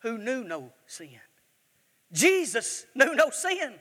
who 0.00 0.18
knew 0.18 0.44
no 0.44 0.72
sin. 0.86 1.20
Jesus 2.12 2.86
knew 2.94 3.14
no 3.14 3.30
sin. 3.30 3.74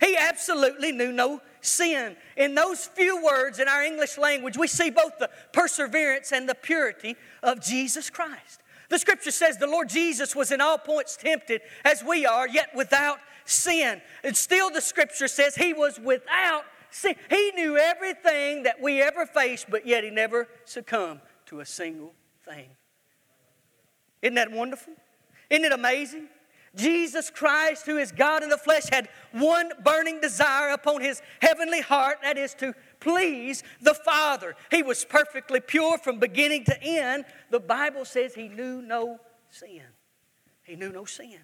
He 0.00 0.16
absolutely 0.16 0.92
knew 0.92 1.12
no 1.12 1.40
sin. 1.60 2.16
In 2.36 2.54
those 2.54 2.86
few 2.86 3.22
words 3.24 3.58
in 3.58 3.68
our 3.68 3.82
English 3.82 4.18
language, 4.18 4.56
we 4.56 4.66
see 4.66 4.90
both 4.90 5.18
the 5.18 5.30
perseverance 5.52 6.32
and 6.32 6.48
the 6.48 6.54
purity 6.54 7.16
of 7.42 7.60
Jesus 7.60 8.08
Christ. 8.08 8.62
The 8.90 8.98
scripture 8.98 9.30
says 9.30 9.56
the 9.56 9.66
Lord 9.66 9.88
Jesus 9.88 10.36
was 10.36 10.50
in 10.52 10.60
all 10.60 10.76
points 10.76 11.16
tempted 11.16 11.62
as 11.84 12.04
we 12.04 12.26
are, 12.26 12.46
yet 12.46 12.70
without 12.74 13.18
sin. 13.44 14.02
And 14.22 14.36
still, 14.36 14.68
the 14.68 14.80
scripture 14.80 15.28
says 15.28 15.54
he 15.54 15.72
was 15.72 15.98
without 15.98 16.64
sin. 16.90 17.14
He 17.30 17.52
knew 17.54 17.76
everything 17.76 18.64
that 18.64 18.80
we 18.80 19.00
ever 19.00 19.26
faced, 19.26 19.70
but 19.70 19.86
yet 19.86 20.02
he 20.02 20.10
never 20.10 20.48
succumbed 20.64 21.20
to 21.46 21.60
a 21.60 21.64
single 21.64 22.12
thing. 22.44 22.68
Isn't 24.22 24.34
that 24.34 24.50
wonderful? 24.50 24.92
Isn't 25.48 25.64
it 25.64 25.72
amazing? 25.72 26.28
Jesus 26.76 27.30
Christ, 27.30 27.86
who 27.86 27.96
is 27.96 28.12
God 28.12 28.42
in 28.42 28.48
the 28.48 28.56
flesh, 28.56 28.84
had 28.92 29.08
one 29.32 29.70
burning 29.82 30.20
desire 30.20 30.70
upon 30.70 31.00
his 31.00 31.20
heavenly 31.40 31.80
heart 31.80 32.18
that 32.22 32.38
is 32.38 32.54
to 32.54 32.74
please 33.00 33.62
the 33.80 33.94
Father. 33.94 34.54
He 34.70 34.82
was 34.82 35.04
perfectly 35.04 35.60
pure 35.60 35.98
from 35.98 36.18
beginning 36.18 36.64
to 36.64 36.82
end. 36.82 37.24
The 37.50 37.60
Bible 37.60 38.04
says 38.04 38.34
he 38.34 38.48
knew 38.48 38.82
no 38.82 39.18
sin. 39.50 39.82
He 40.62 40.76
knew 40.76 40.92
no 40.92 41.04
sin. 41.04 41.38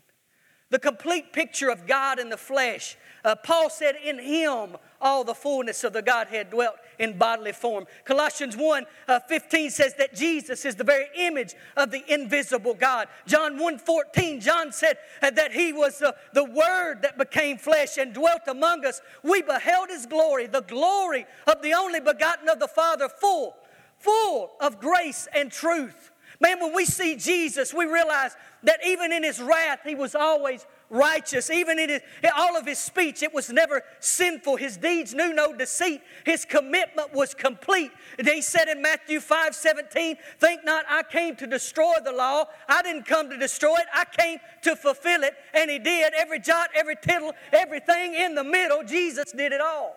The 0.70 0.78
complete 0.80 1.32
picture 1.32 1.68
of 1.68 1.86
God 1.86 2.18
in 2.18 2.28
the 2.28 2.36
flesh. 2.36 2.96
Uh, 3.24 3.36
Paul 3.36 3.70
said, 3.70 3.94
In 4.02 4.18
him 4.18 4.76
all 5.00 5.22
the 5.22 5.34
fullness 5.34 5.84
of 5.84 5.92
the 5.92 6.02
Godhead 6.02 6.50
dwelt 6.50 6.76
in 6.98 7.16
bodily 7.16 7.52
form. 7.52 7.86
Colossians 8.04 8.56
1 8.56 8.84
uh, 9.06 9.20
15 9.20 9.70
says 9.70 9.94
that 9.94 10.14
Jesus 10.14 10.64
is 10.64 10.74
the 10.74 10.84
very 10.84 11.06
image 11.16 11.54
of 11.76 11.90
the 11.90 12.02
invisible 12.12 12.74
God. 12.74 13.06
John 13.26 13.58
1 13.58 13.78
14, 13.78 14.40
John 14.40 14.72
said 14.72 14.98
uh, 15.22 15.30
that 15.30 15.52
he 15.52 15.72
was 15.72 15.98
the, 15.98 16.16
the 16.32 16.44
Word 16.44 17.02
that 17.02 17.16
became 17.16 17.58
flesh 17.58 17.96
and 17.98 18.12
dwelt 18.12 18.42
among 18.48 18.84
us. 18.84 19.00
We 19.22 19.42
beheld 19.42 19.88
his 19.90 20.06
glory, 20.06 20.46
the 20.46 20.62
glory 20.62 21.26
of 21.46 21.62
the 21.62 21.74
only 21.74 22.00
begotten 22.00 22.48
of 22.48 22.58
the 22.58 22.68
Father, 22.68 23.08
full, 23.08 23.54
full 23.98 24.52
of 24.60 24.80
grace 24.80 25.28
and 25.32 25.52
truth. 25.52 26.10
Man, 26.40 26.60
when 26.60 26.74
we 26.74 26.84
see 26.84 27.16
Jesus, 27.16 27.72
we 27.72 27.86
realize 27.86 28.32
that 28.62 28.80
even 28.86 29.12
in 29.12 29.22
his 29.22 29.40
wrath, 29.40 29.80
he 29.84 29.94
was 29.94 30.14
always 30.14 30.66
righteous. 30.90 31.50
Even 31.50 31.78
in, 31.78 31.88
his, 31.88 32.02
in 32.22 32.30
all 32.36 32.56
of 32.56 32.66
his 32.66 32.78
speech, 32.78 33.22
it 33.22 33.32
was 33.32 33.50
never 33.50 33.82
sinful. 34.00 34.56
His 34.56 34.76
deeds 34.76 35.14
knew 35.14 35.32
no 35.32 35.54
deceit. 35.54 36.02
His 36.24 36.44
commitment 36.44 37.14
was 37.14 37.34
complete. 37.34 37.90
And 38.18 38.28
he 38.28 38.42
said 38.42 38.68
in 38.68 38.82
Matthew 38.82 39.20
5 39.20 39.54
17, 39.54 40.16
Think 40.38 40.64
not 40.64 40.84
I 40.88 41.02
came 41.02 41.36
to 41.36 41.46
destroy 41.46 41.94
the 42.04 42.12
law. 42.12 42.44
I 42.68 42.82
didn't 42.82 43.06
come 43.06 43.30
to 43.30 43.38
destroy 43.38 43.76
it, 43.76 43.86
I 43.94 44.04
came 44.04 44.38
to 44.62 44.76
fulfill 44.76 45.22
it. 45.22 45.34
And 45.54 45.70
he 45.70 45.78
did. 45.78 46.12
Every 46.14 46.40
jot, 46.40 46.70
every 46.74 46.96
tittle, 46.96 47.32
everything 47.52 48.14
in 48.14 48.34
the 48.34 48.44
middle, 48.44 48.82
Jesus 48.84 49.32
did 49.32 49.52
it 49.52 49.60
all. 49.60 49.96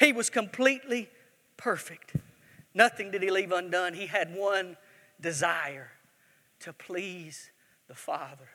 He 0.00 0.12
was 0.12 0.28
completely 0.28 1.08
perfect. 1.56 2.16
Nothing 2.74 3.10
did 3.10 3.22
he 3.22 3.30
leave 3.30 3.52
undone. 3.52 3.94
He 3.94 4.06
had 4.06 4.34
one 4.34 4.76
desire 5.20 5.90
to 6.60 6.72
please 6.72 7.50
the 7.88 7.94
Father. 7.94 8.48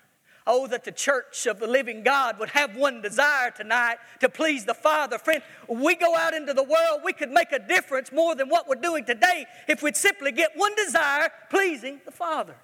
Oh, 0.47 0.65
that 0.67 0.83
the 0.83 0.91
church 0.91 1.45
of 1.45 1.59
the 1.59 1.67
living 1.67 2.03
God 2.03 2.39
would 2.39 2.49
have 2.49 2.75
one 2.75 3.01
desire 3.01 3.51
tonight 3.51 3.97
to 4.21 4.29
please 4.29 4.65
the 4.65 4.73
Father. 4.73 5.19
Friend, 5.19 5.43
we 5.67 5.95
go 5.95 6.15
out 6.15 6.33
into 6.33 6.53
the 6.53 6.63
world, 6.63 7.01
we 7.03 7.13
could 7.13 7.29
make 7.29 7.51
a 7.51 7.59
difference 7.59 8.11
more 8.11 8.33
than 8.33 8.49
what 8.49 8.67
we're 8.67 8.75
doing 8.75 9.05
today 9.05 9.45
if 9.67 9.83
we'd 9.83 9.95
simply 9.95 10.31
get 10.31 10.51
one 10.55 10.73
desire 10.75 11.29
pleasing 11.49 12.01
the 12.05 12.11
Father. 12.11 12.55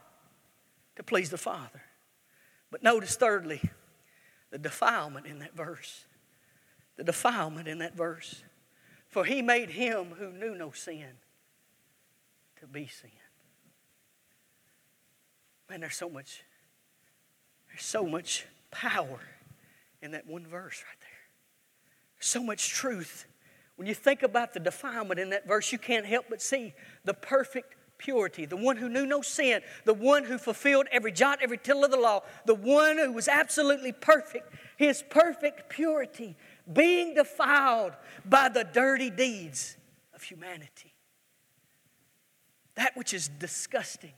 To 0.96 1.04
please 1.04 1.30
the 1.30 1.38
Father. 1.38 1.84
But 2.72 2.82
notice, 2.82 3.16
thirdly, 3.16 3.62
the 4.50 4.58
defilement 4.58 5.28
in 5.28 5.40
that 5.40 5.56
verse. 5.56 6.06
The 6.96 7.04
defilement 7.04 7.68
in 7.68 7.78
that 7.80 7.96
verse. 7.96 8.44
For 9.08 9.24
he 9.24 9.44
made 9.44 9.70
him 9.70 10.16
who 10.18 10.32
knew 10.32 10.56
no 10.56 10.72
sin 10.72 11.20
to 12.60 12.66
be 12.66 12.88
sin. 12.88 13.12
Man, 15.70 15.82
there's 15.82 15.96
so 15.96 16.10
much 16.10 16.44
there's 17.68 17.84
so 17.84 18.06
much 18.06 18.46
power 18.72 19.20
in 20.02 20.12
that 20.12 20.26
one 20.26 20.46
verse 20.46 20.84
right 20.88 21.00
there. 21.00 21.10
So 22.20 22.42
much 22.42 22.70
truth. 22.70 23.26
When 23.76 23.88
you 23.88 23.94
think 23.94 24.24
about 24.24 24.54
the 24.54 24.60
defilement 24.60 25.20
in 25.20 25.30
that 25.30 25.48
verse, 25.48 25.72
you 25.72 25.78
can't 25.78 26.06
help 26.06 26.26
but 26.30 26.42
see 26.42 26.74
the 27.06 27.14
perfect 27.14 27.76
purity, 27.98 28.46
the 28.46 28.58
one 28.58 28.78
who 28.78 28.90
knew 28.90 29.06
no 29.06 29.22
sin, 29.22 29.62
the 29.86 29.94
one 29.94 30.24
who 30.24 30.38
fulfilled 30.38 30.88
every 30.92 31.12
jot, 31.12 31.40
every 31.42 31.58
tittle 31.58 31.84
of 31.84 31.92
the 31.92 31.98
law, 31.98 32.22
the 32.46 32.56
one 32.56 32.98
who 32.98 33.12
was 33.12 33.28
absolutely 33.28 33.92
perfect, 33.92 34.54
his 34.78 35.04
perfect 35.10 35.70
purity 35.70 36.36
being 36.72 37.14
defiled 37.14 37.94
by 38.26 38.50
the 38.50 38.64
dirty 38.64 39.10
deeds 39.10 39.78
of 40.14 40.24
humanity. 40.24 40.94
That 42.76 42.96
which 42.96 43.14
is 43.14 43.28
disgusting 43.28 44.14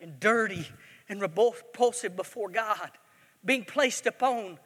and 0.00 0.18
dirty 0.20 0.66
and 1.08 1.20
repulsive 1.20 2.16
before 2.16 2.48
God 2.50 2.90
being 3.44 3.64
placed 3.64 4.06
upon 4.06 4.58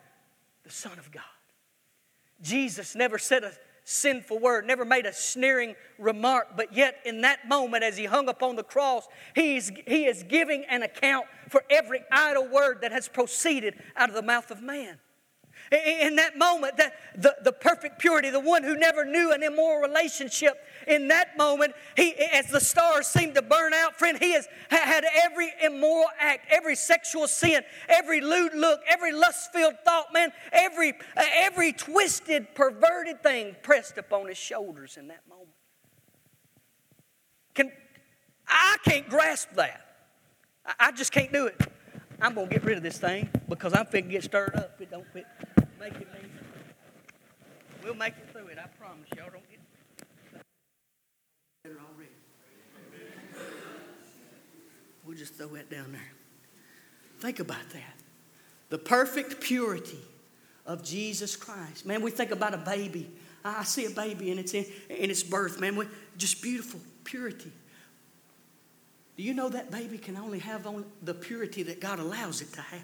the 0.64 0.70
Son 0.70 0.99
of 0.99 1.11
God. 1.12 1.23
Jesus 2.40 2.94
never 2.94 3.18
said 3.18 3.44
a 3.44 3.52
sinful 3.85 4.38
word, 4.38 4.66
never 4.66 4.85
made 4.85 5.04
a 5.04 5.12
sneering 5.12 5.75
remark, 5.99 6.56
but 6.56 6.73
yet 6.73 6.97
in 7.04 7.23
that 7.23 7.49
moment 7.49 7.82
as 7.82 7.97
he 7.97 8.04
hung 8.04 8.28
upon 8.28 8.56
the 8.56 8.62
cross, 8.62 9.06
he 9.35 9.56
is, 9.56 9.73
he 9.87 10.06
is 10.06 10.23
giving 10.23 10.64
an 10.68 10.82
account 10.82 11.26
for 11.49 11.64
every 11.68 12.00
idle 12.11 12.47
word 12.49 12.78
that 12.82 12.92
has 12.92 13.09
proceeded 13.09 13.75
out 13.97 14.09
of 14.09 14.14
the 14.14 14.23
mouth 14.23 14.50
of 14.50 14.62
man. 14.62 14.99
In 15.70 16.16
that 16.16 16.36
moment, 16.36 16.78
that 16.78 16.94
the, 17.14 17.36
the 17.44 17.52
perfect 17.52 18.00
purity, 18.00 18.30
the 18.30 18.40
one 18.40 18.64
who 18.64 18.76
never 18.76 19.04
knew 19.04 19.30
an 19.30 19.44
immoral 19.44 19.80
relationship, 19.80 20.64
in 20.88 21.06
that 21.08 21.38
moment, 21.38 21.74
he, 21.96 22.12
as 22.32 22.46
the 22.46 22.60
stars 22.60 23.06
seemed 23.06 23.36
to 23.36 23.42
burn 23.42 23.72
out, 23.72 23.96
friend, 23.96 24.18
he 24.18 24.32
has 24.32 24.48
had 24.68 25.04
every 25.22 25.52
immoral 25.62 26.08
act, 26.18 26.46
every 26.50 26.74
sexual 26.74 27.28
sin, 27.28 27.62
every 27.88 28.20
lewd 28.20 28.52
look, 28.52 28.80
every 28.88 29.12
lust-filled 29.12 29.76
thought, 29.84 30.12
man, 30.12 30.32
every, 30.50 30.92
uh, 31.16 31.22
every 31.36 31.72
twisted, 31.72 32.52
perverted 32.56 33.22
thing 33.22 33.54
pressed 33.62 33.96
upon 33.96 34.26
his 34.26 34.38
shoulders 34.38 34.96
in 34.96 35.06
that 35.06 35.20
moment. 35.28 35.50
Can, 37.54 37.70
I 38.48 38.76
can't 38.84 39.08
grasp 39.08 39.50
that. 39.54 39.82
I, 40.66 40.74
I 40.80 40.92
just 40.92 41.12
can't 41.12 41.32
do 41.32 41.46
it. 41.46 41.56
I'm 42.20 42.34
going 42.34 42.48
to 42.48 42.52
get 42.52 42.64
rid 42.64 42.76
of 42.76 42.82
this 42.82 42.98
thing 42.98 43.30
because 43.48 43.72
I'm 43.72 43.86
to 43.86 44.02
get 44.02 44.24
stirred 44.24 44.54
up. 44.54 44.80
It 44.80 44.90
don't 44.90 45.06
fit 45.12 45.26
making 45.80 46.00
me. 46.00 46.28
We'll 47.82 47.94
make 47.94 48.12
it 48.12 48.30
through 48.32 48.49
it. 48.49 48.58
I 48.58 48.66
promise. 48.78 49.08
Y'all 49.16 49.30
don't 49.32 49.49
get 49.50 49.58
better 51.64 51.78
already. 51.80 52.10
We'll 55.06 55.16
just 55.16 55.34
throw 55.34 55.49
that 55.49 55.70
down 55.70 55.92
there. 55.92 56.12
Think 57.20 57.40
about 57.40 57.68
that. 57.72 57.94
The 58.68 58.78
perfect 58.78 59.40
purity 59.40 59.99
of 60.66 60.84
Jesus 60.84 61.34
Christ. 61.34 61.87
Man, 61.87 62.02
we 62.02 62.10
think 62.10 62.30
about 62.30 62.52
a 62.52 62.58
baby. 62.58 63.10
I 63.42 63.64
see 63.64 63.87
a 63.87 63.90
baby 63.90 64.30
and 64.30 64.38
it's 64.38 64.52
in, 64.52 64.66
in 64.90 65.10
its 65.10 65.22
birth, 65.22 65.58
man. 65.58 65.76
We, 65.76 65.87
just 66.18 66.42
beautiful 66.42 66.80
purity. 67.04 67.50
Do 69.16 69.22
you 69.22 69.32
know 69.32 69.49
that 69.49 69.70
baby 69.70 69.96
can 69.96 70.16
only 70.16 70.38
have 70.40 70.66
only 70.66 70.84
the 71.02 71.14
purity 71.14 71.62
that 71.64 71.80
God 71.80 71.99
allows 71.99 72.42
it 72.42 72.52
to 72.52 72.60
have? 72.60 72.82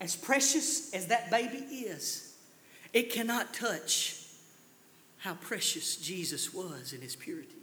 As 0.00 0.16
precious 0.16 0.92
as 0.94 1.06
that 1.06 1.30
baby 1.30 1.58
is, 1.58 2.34
it 2.92 3.10
cannot 3.10 3.54
touch 3.54 4.20
how 5.18 5.34
precious 5.34 5.96
Jesus 5.96 6.52
was 6.52 6.92
in 6.92 7.00
his 7.00 7.16
purity. 7.16 7.56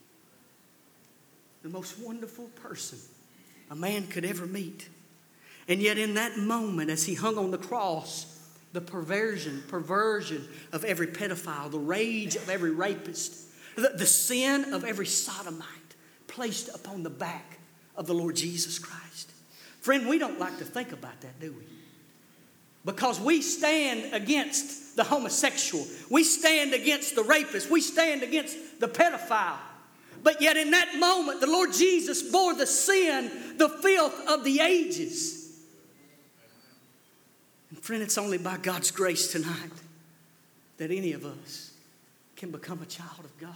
The 1.62 1.70
most 1.70 2.00
wonderful 2.00 2.46
person 2.56 2.98
a 3.70 3.76
man 3.76 4.08
could 4.08 4.26
ever 4.26 4.46
meet. 4.46 4.90
And 5.68 5.82
yet, 5.82 5.98
in 5.98 6.16
that 6.16 6.38
moment, 6.38 6.90
as 6.90 7.06
he 7.06 7.14
hung 7.14 7.38
on 7.38 7.52
the 7.52 7.58
cross, 7.58 8.40
the 8.74 8.82
perversion, 8.82 9.64
perversion 9.68 10.48
of 10.74 10.84
every 10.84 11.08
pedophile, 11.08 11.72
the 11.72 11.80
rage 11.80 12.36
of 12.36 12.50
every 12.50 12.72
rapist, 12.72 13.48
the, 13.76 13.94
the 13.96 14.06
sin 14.06 14.74
of 14.74 14.84
every 14.84 15.06
sodomite 15.06 15.66
placed 16.28 16.70
upon 16.76 17.04
the 17.04 17.10
back 17.10 17.60
of 17.96 18.08
the 18.08 18.14
Lord 18.14 18.36
Jesus 18.36 18.78
Christ. 18.78 19.32
Friend, 19.80 20.08
we 20.08 20.18
don't 20.18 20.40
like 20.40 20.58
to 20.58 20.66
think 20.66 20.92
about 20.92 21.22
that, 21.22 21.40
do 21.40 21.54
we? 21.54 21.64
Because 22.84 23.20
we 23.20 23.42
stand 23.42 24.14
against 24.14 24.96
the 24.96 25.04
homosexual. 25.04 25.86
We 26.10 26.24
stand 26.24 26.74
against 26.74 27.16
the 27.16 27.24
rapist. 27.24 27.70
We 27.70 27.82
stand 27.82 28.24
against 28.24 28.80
the 28.80 28.88
pedophile. 28.88 29.58
But 30.24 30.42
yet, 30.42 30.58
in 30.58 30.72
that 30.72 30.98
moment, 30.98 31.42
the 31.42 31.48
Lord 31.48 31.74
Jesus 31.74 32.22
bore 32.22 32.54
the 32.54 32.68
sin, 32.68 33.58
the 33.58 33.70
filth 33.70 34.28
of 34.28 34.44
the 34.44 34.60
ages. 34.60 35.60
And, 37.70 37.80
friend, 37.80 38.04
it's 38.04 38.18
only 38.18 38.38
by 38.38 38.58
God's 38.58 38.92
grace 38.92 39.32
tonight 39.32 39.72
that 40.78 40.92
any 40.92 41.14
of 41.14 41.26
us 41.26 41.72
can 42.36 42.52
become 42.52 42.82
a 42.82 42.86
child 42.86 43.20
of 43.20 43.38
God. 43.40 43.56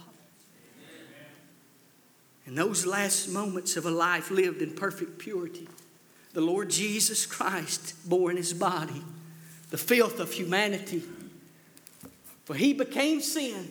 In 2.46 2.54
those 2.54 2.86
last 2.86 3.28
moments 3.28 3.76
of 3.76 3.86
a 3.86 3.90
life 3.90 4.30
lived 4.30 4.62
in 4.62 4.72
perfect 4.72 5.18
purity, 5.18 5.68
the 6.32 6.40
Lord 6.40 6.70
Jesus 6.70 7.26
Christ 7.26 8.08
bore 8.08 8.30
in 8.30 8.36
his 8.36 8.52
body 8.52 9.02
the 9.70 9.78
filth 9.78 10.20
of 10.20 10.32
humanity. 10.32 11.02
For 12.44 12.54
he 12.54 12.72
became 12.72 13.20
sin 13.20 13.70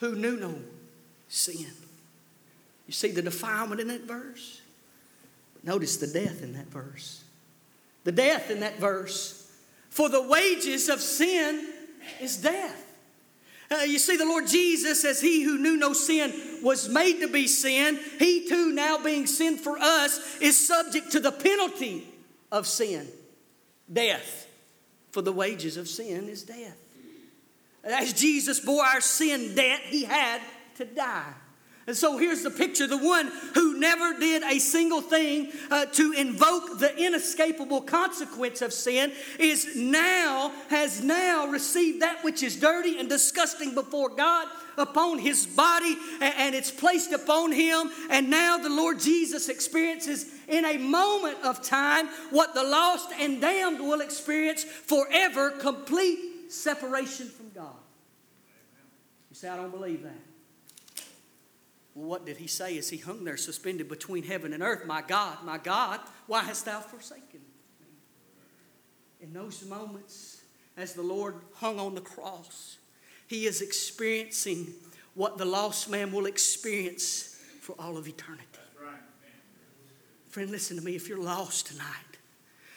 who 0.00 0.14
knew 0.14 0.36
no 0.36 0.54
sin. 1.28 1.70
You 2.86 2.92
see 2.92 3.10
the 3.10 3.22
defilement 3.22 3.80
in 3.80 3.88
that 3.88 4.02
verse? 4.02 4.60
Notice 5.62 5.96
the 5.96 6.06
death 6.06 6.42
in 6.42 6.54
that 6.54 6.66
verse. 6.66 7.22
The 8.04 8.12
death 8.12 8.50
in 8.50 8.60
that 8.60 8.78
verse. 8.78 9.50
For 9.90 10.08
the 10.08 10.22
wages 10.22 10.88
of 10.88 11.00
sin 11.00 11.72
is 12.20 12.36
death. 12.36 12.82
Uh, 13.68 13.82
you 13.82 13.98
see, 13.98 14.16
the 14.16 14.24
Lord 14.24 14.46
Jesus, 14.46 15.04
as 15.04 15.20
He 15.20 15.42
who 15.42 15.58
knew 15.58 15.76
no 15.76 15.92
sin 15.92 16.32
was 16.62 16.88
made 16.88 17.20
to 17.20 17.28
be 17.28 17.48
sin, 17.48 17.98
He 18.18 18.46
too, 18.48 18.72
now 18.72 18.98
being 18.98 19.26
sin 19.26 19.56
for 19.56 19.76
us, 19.76 20.38
is 20.40 20.56
subject 20.56 21.10
to 21.12 21.20
the 21.20 21.32
penalty 21.32 22.06
of 22.52 22.66
sin 22.66 23.08
death. 23.92 24.45
For 25.16 25.22
the 25.22 25.32
wages 25.32 25.78
of 25.78 25.88
sin 25.88 26.28
is 26.28 26.42
death. 26.42 26.76
As 27.82 28.12
Jesus 28.12 28.60
bore 28.60 28.84
our 28.84 29.00
sin 29.00 29.54
debt, 29.54 29.80
He 29.84 30.04
had 30.04 30.42
to 30.74 30.84
die. 30.84 31.32
And 31.86 31.96
so 31.96 32.18
here's 32.18 32.42
the 32.42 32.50
picture 32.50 32.88
the 32.88 32.98
one 32.98 33.30
who 33.54 33.78
never 33.78 34.18
did 34.18 34.42
a 34.42 34.58
single 34.58 35.00
thing 35.00 35.52
uh, 35.70 35.86
to 35.86 36.12
invoke 36.12 36.80
the 36.80 36.92
inescapable 36.96 37.80
consequence 37.82 38.60
of 38.60 38.72
sin 38.72 39.12
is 39.38 39.76
now, 39.76 40.50
has 40.68 41.00
now 41.00 41.46
received 41.46 42.02
that 42.02 42.24
which 42.24 42.42
is 42.42 42.58
dirty 42.58 42.98
and 42.98 43.08
disgusting 43.08 43.72
before 43.72 44.08
God 44.08 44.48
upon 44.76 45.20
his 45.20 45.46
body 45.46 45.96
and, 46.20 46.34
and 46.36 46.54
it's 46.56 46.72
placed 46.72 47.12
upon 47.12 47.52
him. 47.52 47.88
And 48.10 48.30
now 48.30 48.58
the 48.58 48.68
Lord 48.68 48.98
Jesus 48.98 49.48
experiences 49.48 50.26
in 50.48 50.64
a 50.64 50.78
moment 50.78 51.38
of 51.44 51.62
time 51.62 52.08
what 52.30 52.52
the 52.52 52.64
lost 52.64 53.12
and 53.12 53.40
damned 53.40 53.78
will 53.78 54.00
experience 54.00 54.64
forever 54.64 55.52
complete 55.52 56.50
separation 56.50 57.28
from 57.28 57.50
God. 57.54 57.76
You 59.30 59.36
say, 59.36 59.48
I 59.48 59.56
don't 59.56 59.70
believe 59.70 60.02
that. 60.02 60.25
Well, 61.96 62.10
what 62.10 62.26
did 62.26 62.36
he 62.36 62.46
say 62.46 62.76
as 62.76 62.90
he 62.90 62.98
hung 62.98 63.24
there 63.24 63.38
suspended 63.38 63.88
between 63.88 64.22
heaven 64.22 64.52
and 64.52 64.62
earth? 64.62 64.84
My 64.84 65.00
God, 65.00 65.38
my 65.44 65.56
God, 65.56 65.98
why 66.26 66.42
hast 66.42 66.66
thou 66.66 66.80
forsaken 66.80 67.40
me? 67.40 67.86
In 69.22 69.32
those 69.32 69.64
moments, 69.64 70.42
as 70.76 70.92
the 70.92 71.02
Lord 71.02 71.36
hung 71.54 71.80
on 71.80 71.94
the 71.94 72.02
cross, 72.02 72.76
he 73.26 73.46
is 73.46 73.62
experiencing 73.62 74.74
what 75.14 75.38
the 75.38 75.46
lost 75.46 75.88
man 75.88 76.12
will 76.12 76.26
experience 76.26 77.40
for 77.62 77.74
all 77.78 77.96
of 77.96 78.06
eternity. 78.06 78.44
Friend, 80.28 80.50
listen 80.50 80.76
to 80.76 80.84
me. 80.84 80.94
If 80.94 81.08
you're 81.08 81.22
lost 81.22 81.68
tonight, 81.68 81.86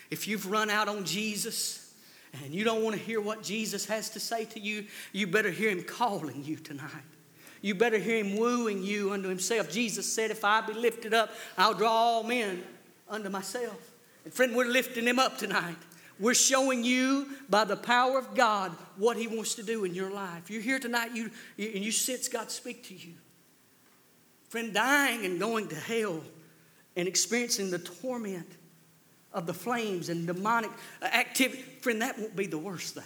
if 0.10 0.30
you've 0.30 0.50
run 0.50 0.70
out 0.70 0.88
on 0.88 1.04
Jesus, 1.04 1.94
and 2.42 2.54
you 2.54 2.64
don't 2.64 2.84
want 2.84 2.96
to 2.96 3.02
hear 3.02 3.20
what 3.20 3.44
Jesus 3.44 3.86
has 3.88 4.10
to 4.12 4.20
say 4.22 4.46
to 4.46 4.62
you, 4.62 4.86
you 5.12 5.28
better 5.28 5.52
hear 5.52 5.70
him 5.70 5.84
calling 5.84 6.42
you 6.46 6.56
tonight. 6.56 7.04
You 7.62 7.76
better 7.76 7.98
hear 7.98 8.24
him 8.24 8.38
wooing 8.38 8.84
you 8.84 9.12
unto 9.12 9.28
himself. 9.28 9.72
Jesus 9.72 10.12
said, 10.12 10.32
If 10.32 10.46
I 10.46 10.62
be 10.62 10.74
lifted 10.74 11.14
up, 11.14 11.32
I'll 11.58 11.74
draw 11.74 11.92
all 11.92 12.24
men 12.24 12.64
unto 13.10 13.30
myself. 13.30 13.92
And 14.24 14.34
friend, 14.34 14.56
we're 14.56 14.66
lifting 14.66 15.06
him 15.06 15.20
up 15.20 15.38
tonight. 15.38 15.76
We're 16.20 16.34
showing 16.34 16.84
you 16.84 17.28
by 17.50 17.64
the 17.64 17.78
power 17.78 18.20
of 18.20 18.36
God 18.36 18.72
what 18.98 19.16
He 19.16 19.28
wants 19.28 19.56
to 19.56 19.64
do 19.64 19.86
in 19.86 19.94
your 19.94 20.12
life. 20.12 20.50
You're 20.50 20.62
here 20.62 20.80
tonight, 20.80 21.16
you, 21.16 21.32
and 21.58 21.84
you 21.84 21.92
sense 21.92 22.28
God 22.28 22.52
speak 22.52 22.84
to 22.88 22.94
you. 22.94 23.14
Friend, 24.50 24.74
dying 24.74 25.26
and 25.26 25.40
going 25.40 25.70
to 25.70 25.76
hell 25.76 26.22
and 26.98 27.08
experiencing 27.08 27.72
the 27.72 27.80
torment 27.80 28.48
of 29.32 29.46
the 29.46 29.54
flames 29.54 30.10
and 30.10 30.28
demonic 30.28 30.72
activity, 31.02 31.62
friend, 31.82 32.02
that 32.02 32.18
won't 32.20 32.36
be 32.36 32.48
the 32.48 32.58
worst 32.58 32.96
thing. 32.96 33.04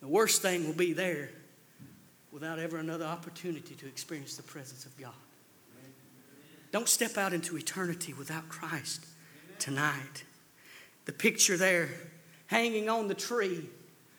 The 0.00 0.08
worst 0.08 0.42
thing 0.42 0.66
will 0.66 0.74
be 0.74 0.92
there 0.92 1.30
without 2.36 2.58
ever 2.58 2.76
another 2.76 3.06
opportunity 3.06 3.74
to 3.74 3.86
experience 3.86 4.36
the 4.36 4.42
presence 4.42 4.84
of 4.84 4.94
God. 4.98 5.14
Don't 6.70 6.86
step 6.86 7.16
out 7.16 7.32
into 7.32 7.56
eternity 7.56 8.12
without 8.12 8.46
Christ 8.50 9.06
tonight. 9.58 10.24
The 11.06 11.12
picture 11.12 11.56
there, 11.56 11.88
hanging 12.48 12.90
on 12.90 13.08
the 13.08 13.14
tree, 13.14 13.70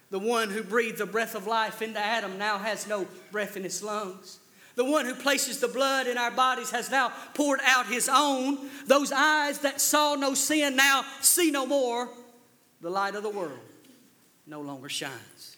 the 0.10 0.18
one 0.18 0.50
who 0.50 0.64
breathed 0.64 0.98
the 0.98 1.06
breath 1.06 1.36
of 1.36 1.46
life 1.46 1.84
into 1.84 2.00
Adam 2.00 2.40
now 2.40 2.58
has 2.58 2.88
no 2.88 3.06
breath 3.32 3.56
in 3.56 3.62
his 3.62 3.84
lungs. 3.84 4.40
The 4.74 4.84
one 4.84 5.06
who 5.06 5.14
places 5.14 5.60
the 5.60 5.68
blood 5.68 6.08
in 6.08 6.18
our 6.18 6.32
bodies 6.32 6.72
has 6.72 6.90
now 6.90 7.14
poured 7.36 7.60
out 7.64 7.86
his 7.86 8.10
own. 8.12 8.58
Those 8.88 9.12
eyes 9.12 9.60
that 9.60 9.80
saw 9.80 10.16
no 10.16 10.34
sin 10.34 10.76
now 10.76 11.06
see 11.22 11.52
no 11.52 11.68
more. 11.68 12.10
The 12.82 12.90
light 12.90 13.14
of 13.14 13.22
the 13.22 13.30
world 13.30 13.60
no 14.48 14.62
longer 14.62 14.90
shines. 14.90 15.58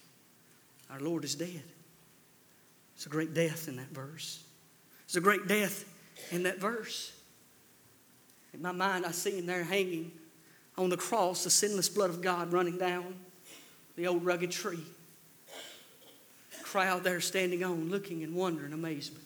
Our 0.92 1.00
Lord 1.00 1.24
is 1.24 1.36
dead. 1.36 1.64
It's 3.00 3.06
a 3.06 3.10
great 3.10 3.34
death 3.34 3.70
in 3.70 3.78
that 3.78 3.92
verse. 3.92 4.44
It's 5.06 5.16
a 5.16 5.22
great 5.22 5.48
death 5.48 5.86
in 6.32 6.44
that 6.44 6.60
verse. 6.60 7.14
In 8.54 8.62
my 8.62 8.74
mind, 8.74 9.06
I 9.06 9.12
see 9.12 9.38
him 9.38 9.46
there 9.46 9.64
hanging 9.64 10.12
on 10.78 10.90
the 10.90 10.98
cross, 10.98 11.46
the 11.46 11.50
sinless 11.50 11.88
blood 11.88 12.10
of 12.10 12.22
God 12.22 12.52
running 12.52 12.78
down 12.78 13.16
the 13.96 14.06
old 14.06 14.26
rugged 14.26 14.52
tree. 14.52 14.84
Crowd 16.62 17.06
there 17.06 17.22
standing 17.22 17.64
on, 17.64 17.90
looking 17.90 18.22
in 18.22 18.36
wonder 18.36 18.66
and 18.66 18.74
amazement. 18.74 19.24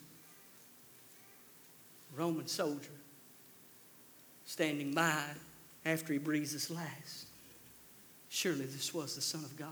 Roman 2.16 2.46
soldier 2.46 2.94
standing 4.44 4.94
by 4.94 5.24
after 5.84 6.12
he 6.12 6.20
breathes 6.20 6.52
his 6.52 6.70
last. 6.70 7.26
Surely 8.28 8.66
this 8.66 8.94
was 8.94 9.16
the 9.16 9.20
Son 9.20 9.42
of 9.44 9.56
God. 9.56 9.70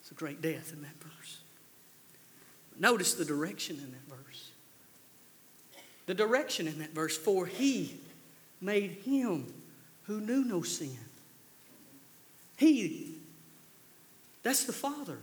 It's 0.00 0.12
a 0.12 0.14
great 0.14 0.40
death 0.40 0.72
in 0.72 0.80
that 0.82 0.94
verse. 1.02 1.38
Notice 2.78 3.14
the 3.14 3.24
direction 3.24 3.76
in 3.76 3.92
that 3.92 4.16
verse. 4.16 4.50
The 6.06 6.14
direction 6.14 6.66
in 6.66 6.78
that 6.80 6.92
verse, 6.92 7.16
for 7.16 7.46
he 7.46 7.96
made 8.60 8.90
him 9.04 9.52
who 10.04 10.20
knew 10.20 10.44
no 10.44 10.62
sin. 10.62 10.98
He, 12.56 13.14
that's 14.42 14.64
the 14.64 14.72
Father, 14.72 15.18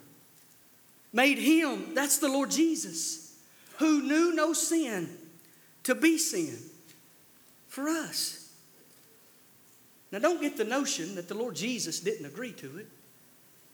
made 1.13 1.37
him, 1.37 1.93
that's 1.93 2.17
the 2.17 2.27
Lord 2.27 2.51
Jesus, 2.51 3.35
who 3.77 4.01
knew 4.01 4.33
no 4.33 4.53
sin, 4.53 5.09
to 5.83 5.95
be 5.95 6.17
sin 6.17 6.57
for 7.67 7.87
us. 7.87 8.49
Now, 10.11 10.19
don't 10.19 10.41
get 10.41 10.57
the 10.57 10.65
notion 10.65 11.15
that 11.15 11.27
the 11.27 11.35
Lord 11.35 11.55
Jesus 11.55 11.99
didn't 12.01 12.25
agree 12.25 12.51
to 12.53 12.77
it. 12.77 12.87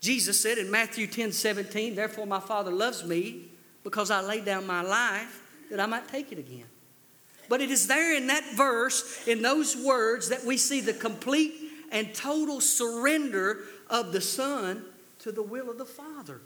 Jesus 0.00 0.40
said 0.40 0.58
in 0.58 0.70
Matthew 0.70 1.08
10 1.08 1.32
17, 1.32 1.96
Therefore 1.96 2.26
my 2.26 2.38
Father 2.38 2.70
loves 2.70 3.04
me 3.04 3.48
because 3.88 4.10
I 4.10 4.20
laid 4.20 4.44
down 4.44 4.66
my 4.66 4.82
life 4.82 5.42
that 5.70 5.80
I 5.80 5.86
might 5.86 6.08
take 6.08 6.30
it 6.30 6.38
again. 6.38 6.66
But 7.48 7.62
it 7.62 7.70
is 7.70 7.86
there 7.86 8.14
in 8.14 8.26
that 8.26 8.44
verse, 8.54 9.26
in 9.26 9.40
those 9.40 9.74
words, 9.74 10.28
that 10.28 10.44
we 10.44 10.58
see 10.58 10.82
the 10.82 10.92
complete 10.92 11.54
and 11.90 12.14
total 12.14 12.60
surrender 12.60 13.60
of 13.88 14.12
the 14.12 14.20
Son 14.20 14.84
to 15.20 15.32
the 15.32 15.42
will 15.42 15.70
of 15.70 15.78
the 15.78 15.86
Father. 15.86 16.42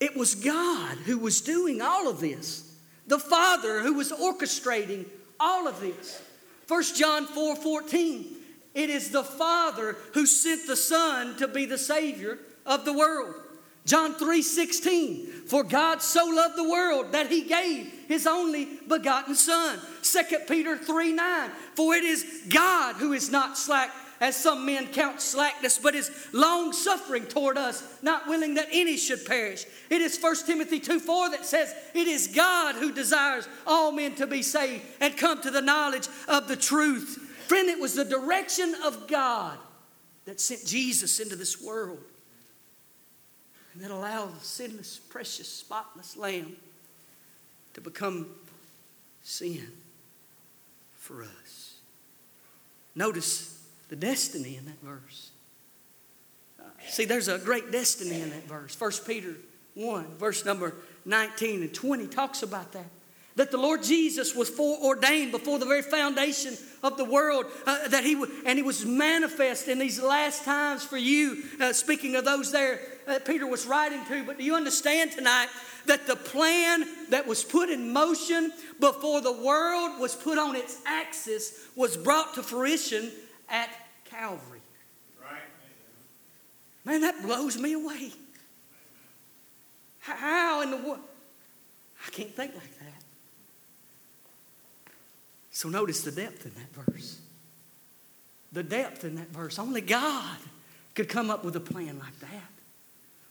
It 0.00 0.16
was 0.16 0.34
God 0.34 0.98
who 0.98 1.18
was 1.18 1.40
doing 1.40 1.80
all 1.80 2.08
of 2.10 2.18
this, 2.18 2.76
the 3.06 3.20
Father 3.20 3.80
who 3.80 3.94
was 3.94 4.10
orchestrating 4.10 5.06
all 5.38 5.68
of 5.68 5.78
this. 5.78 6.20
1 6.66 6.82
John 6.96 7.26
4 7.26 7.54
14, 7.54 8.26
it 8.74 8.90
is 8.90 9.10
the 9.10 9.22
Father 9.22 9.96
who 10.14 10.26
sent 10.26 10.66
the 10.66 10.74
Son 10.74 11.36
to 11.36 11.46
be 11.46 11.64
the 11.64 11.78
Savior 11.78 12.38
of 12.66 12.84
the 12.84 12.92
world. 12.92 13.36
John 13.86 14.14
3 14.14 14.40
16, 14.40 15.26
for 15.46 15.62
God 15.62 16.00
so 16.00 16.24
loved 16.26 16.56
the 16.56 16.68
world 16.68 17.12
that 17.12 17.30
he 17.30 17.42
gave 17.42 17.92
his 18.08 18.26
only 18.26 18.66
begotten 18.88 19.34
Son. 19.34 19.78
2 20.02 20.20
Peter 20.48 20.78
3 20.78 21.12
9, 21.12 21.50
for 21.74 21.94
it 21.94 22.04
is 22.04 22.44
God 22.48 22.96
who 22.96 23.12
is 23.12 23.30
not 23.30 23.58
slack, 23.58 23.90
as 24.20 24.36
some 24.36 24.64
men 24.64 24.86
count 24.86 25.20
slackness, 25.20 25.76
but 25.76 25.94
is 25.94 26.10
long 26.32 26.72
suffering 26.72 27.26
toward 27.26 27.58
us, 27.58 27.98
not 28.00 28.26
willing 28.26 28.54
that 28.54 28.68
any 28.72 28.96
should 28.96 29.26
perish. 29.26 29.66
It 29.90 30.00
is 30.00 30.18
1 30.18 30.46
Timothy 30.46 30.80
2 30.80 30.98
4 30.98 31.30
that 31.32 31.44
says, 31.44 31.74
It 31.92 32.06
is 32.06 32.28
God 32.28 32.76
who 32.76 32.90
desires 32.90 33.46
all 33.66 33.92
men 33.92 34.14
to 34.14 34.26
be 34.26 34.40
saved 34.40 34.82
and 35.00 35.14
come 35.14 35.42
to 35.42 35.50
the 35.50 35.60
knowledge 35.60 36.08
of 36.26 36.48
the 36.48 36.56
truth. 36.56 37.18
Friend, 37.48 37.68
it 37.68 37.78
was 37.78 37.94
the 37.94 38.04
direction 38.06 38.74
of 38.82 39.08
God 39.08 39.58
that 40.24 40.40
sent 40.40 40.64
Jesus 40.64 41.20
into 41.20 41.36
this 41.36 41.60
world 41.60 41.98
and 43.74 43.82
that 43.82 43.90
allow 43.90 44.26
the 44.26 44.40
sinless, 44.40 44.98
precious, 44.98 45.48
spotless 45.48 46.16
Lamb 46.16 46.56
to 47.74 47.80
become 47.80 48.28
sin 49.22 49.66
for 50.96 51.22
us. 51.22 51.74
Notice 52.94 53.60
the 53.88 53.96
destiny 53.96 54.56
in 54.56 54.64
that 54.66 54.80
verse. 54.80 55.30
Uh, 56.60 56.64
see, 56.88 57.04
there's 57.04 57.28
a 57.28 57.38
great 57.38 57.72
destiny 57.72 58.20
in 58.20 58.30
that 58.30 58.44
verse. 58.44 58.80
1 58.80 58.92
Peter 59.06 59.34
1, 59.74 60.06
verse 60.18 60.44
number 60.44 60.74
19 61.04 61.62
and 61.62 61.74
20 61.74 62.06
talks 62.06 62.42
about 62.42 62.72
that 62.72 62.86
that 63.36 63.50
the 63.50 63.56
Lord 63.56 63.82
Jesus 63.82 64.34
was 64.34 64.48
foreordained 64.48 65.32
before 65.32 65.58
the 65.58 65.66
very 65.66 65.82
foundation 65.82 66.56
of 66.82 66.96
the 66.96 67.04
world, 67.04 67.46
uh, 67.66 67.88
that 67.88 68.04
he 68.04 68.22
and 68.46 68.58
he 68.58 68.62
was 68.62 68.84
manifest 68.84 69.66
in 69.68 69.78
these 69.78 70.00
last 70.00 70.44
times 70.44 70.84
for 70.84 70.96
you. 70.96 71.42
Uh, 71.60 71.72
speaking 71.72 72.14
of 72.14 72.24
those 72.24 72.52
there, 72.52 72.80
uh, 73.06 73.18
Peter 73.20 73.46
was 73.46 73.66
writing 73.66 74.04
to. 74.06 74.24
But 74.24 74.38
do 74.38 74.44
you 74.44 74.54
understand 74.54 75.12
tonight 75.12 75.48
that 75.86 76.06
the 76.06 76.16
plan 76.16 76.86
that 77.10 77.26
was 77.26 77.44
put 77.44 77.68
in 77.68 77.92
motion 77.92 78.52
before 78.80 79.20
the 79.20 79.32
world 79.32 80.00
was 80.00 80.14
put 80.14 80.38
on 80.38 80.56
its 80.56 80.80
axis 80.86 81.66
was 81.76 81.96
brought 81.96 82.34
to 82.34 82.42
fruition 82.42 83.10
at 83.48 83.68
Calvary? 84.04 84.60
Right. 85.20 85.40
Man, 86.84 87.00
that 87.02 87.22
blows 87.22 87.58
me 87.58 87.72
away. 87.74 88.12
How 90.00 90.62
in 90.62 90.70
the 90.70 90.76
world? 90.76 91.00
I 92.06 92.10
can't 92.10 92.34
think 92.34 92.54
like 92.54 92.78
that. 92.78 93.02
So 95.50 95.68
notice 95.68 96.02
the 96.02 96.10
depth 96.10 96.44
in 96.44 96.52
that 96.54 96.84
verse. 96.84 97.20
The 98.52 98.62
depth 98.62 99.04
in 99.04 99.14
that 99.14 99.28
verse. 99.28 99.58
Only 99.58 99.80
God 99.80 100.36
could 100.94 101.08
come 101.08 101.30
up 101.30 101.44
with 101.44 101.56
a 101.56 101.60
plan 101.60 101.98
like 101.98 102.18
that. 102.20 102.53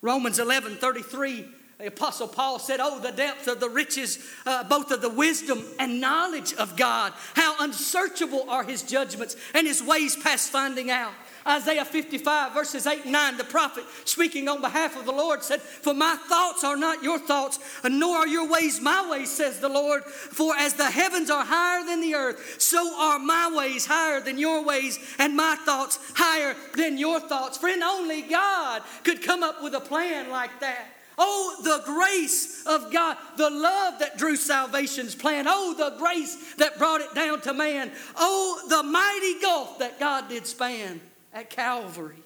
Romans 0.04 0.38
11 0.38 0.76
33, 0.76 1.46
the 1.80 1.88
Apostle 1.88 2.28
Paul 2.28 2.60
said, 2.60 2.82
Oh, 2.82 3.00
the 3.00 3.14
depth 3.14 3.48
of 3.48 3.62
the 3.62 3.70
riches, 3.70 4.20
uh, 4.46 4.66
both 4.66 4.92
of 4.92 5.02
the 5.02 5.10
wisdom 5.10 5.64
and 5.80 6.02
knowledge 6.02 6.54
of 6.56 6.76
God. 6.76 7.14
How 7.36 7.56
unsearchable 7.62 8.50
are 8.50 8.66
his 8.66 8.84
judgments 8.84 9.38
and 9.56 9.66
his 9.66 9.82
ways 9.82 10.18
past 10.18 10.50
finding 10.50 10.92
out. 10.92 11.14
Isaiah 11.46 11.84
55, 11.84 12.54
verses 12.54 12.88
8 12.88 13.04
and 13.04 13.12
9, 13.12 13.38
the 13.38 13.44
prophet 13.44 13.84
speaking 14.06 14.48
on 14.48 14.62
behalf 14.62 14.98
of 14.98 15.06
the 15.06 15.12
Lord 15.12 15.44
said, 15.44 15.62
For 15.62 15.94
my 15.94 16.16
thoughts 16.16 16.64
are 16.64 16.78
not 16.78 17.04
your 17.04 17.20
thoughts, 17.20 17.60
and 17.84 18.00
nor 18.00 18.18
are 18.18 18.28
your 18.28 18.48
ways 18.48 18.80
my 18.80 19.10
ways, 19.10 19.30
says 19.30 19.60
the 19.60 19.70
Lord. 19.70 20.06
For 20.06 20.56
as 20.56 20.76
the 20.76 20.90
heavens 20.90 21.30
are 21.30 21.44
higher 21.44 21.86
than 21.86 22.00
the 22.00 22.16
earth, 22.16 22.62
so 22.62 22.98
are 22.98 23.20
my 23.20 23.52
ways 23.54 23.86
higher 23.86 24.22
than 24.22 24.38
your 24.38 24.64
ways, 24.64 25.00
and 25.20 25.36
my 25.36 25.56
thoughts 25.66 26.00
higher 26.16 26.56
than 26.76 26.98
your 26.98 27.20
thoughts. 27.20 27.58
Friend, 27.58 27.84
only 27.84 28.22
God 28.22 28.82
could 29.04 29.22
come 29.22 29.44
up 29.44 29.62
with 29.62 29.74
a 29.74 29.82
plan 29.82 30.30
like 30.30 30.62
that. 30.62 30.88
Oh, 31.18 31.58
the 31.64 31.84
grace 31.86 32.66
of 32.66 32.92
God, 32.92 33.18
the 33.38 33.50
love 33.50 34.00
that 34.00 34.18
drew 34.18 34.36
salvation's 34.36 35.14
plan. 35.14 35.46
Oh, 35.48 35.76
the 35.78 35.96
grace 35.98 36.56
that 36.56 36.80
brought 36.80 37.02
it 37.02 37.14
down 37.14 37.42
to 37.42 37.54
man. 37.54 37.92
Oh, 38.16 38.66
the 38.70 38.82
mighty 38.82 39.40
gulf 39.42 39.80
that 39.80 40.00
God 40.00 40.30
did 40.30 40.48
span 40.48 41.02
at 41.34 41.50
Calvary. 41.50 42.22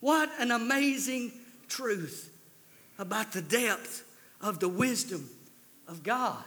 What 0.00 0.30
an 0.38 0.50
amazing 0.50 1.32
truth 1.68 2.30
about 2.98 3.32
the 3.32 3.42
depth 3.42 4.04
of 4.40 4.58
the 4.58 4.68
wisdom 4.68 5.28
of 5.86 6.02
God. 6.02 6.42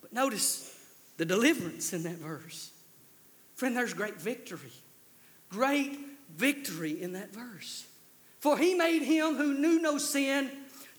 But 0.00 0.12
notice 0.12 0.74
the 1.16 1.24
deliverance 1.24 1.92
in 1.92 2.02
that 2.04 2.16
verse. 2.16 2.70
Friend, 3.54 3.76
there's 3.76 3.94
great 3.94 4.20
victory. 4.20 4.72
Great 5.50 5.98
victory 6.36 7.00
in 7.00 7.12
that 7.12 7.32
verse. 7.32 7.86
For 8.40 8.58
he 8.58 8.74
made 8.74 9.02
him 9.02 9.36
who 9.36 9.54
knew 9.54 9.80
no 9.80 9.98
sin 9.98 10.50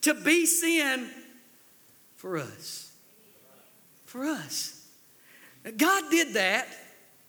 to 0.01 0.13
be 0.13 0.45
sin 0.45 1.09
for 2.15 2.37
us. 2.37 2.91
For 4.05 4.23
us. 4.23 4.87
God 5.75 6.03
did 6.09 6.35
that 6.35 6.67